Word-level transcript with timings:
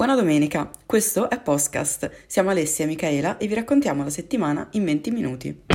Buona 0.00 0.14
domenica, 0.14 0.70
questo 0.86 1.28
è 1.28 1.38
Postcast. 1.38 2.24
Siamo 2.26 2.48
Alessia 2.48 2.86
e 2.86 2.88
Michaela 2.88 3.36
e 3.36 3.46
vi 3.46 3.52
raccontiamo 3.52 4.02
la 4.02 4.08
settimana 4.08 4.66
in 4.70 4.84
20 4.86 5.10
minuti. 5.10 5.69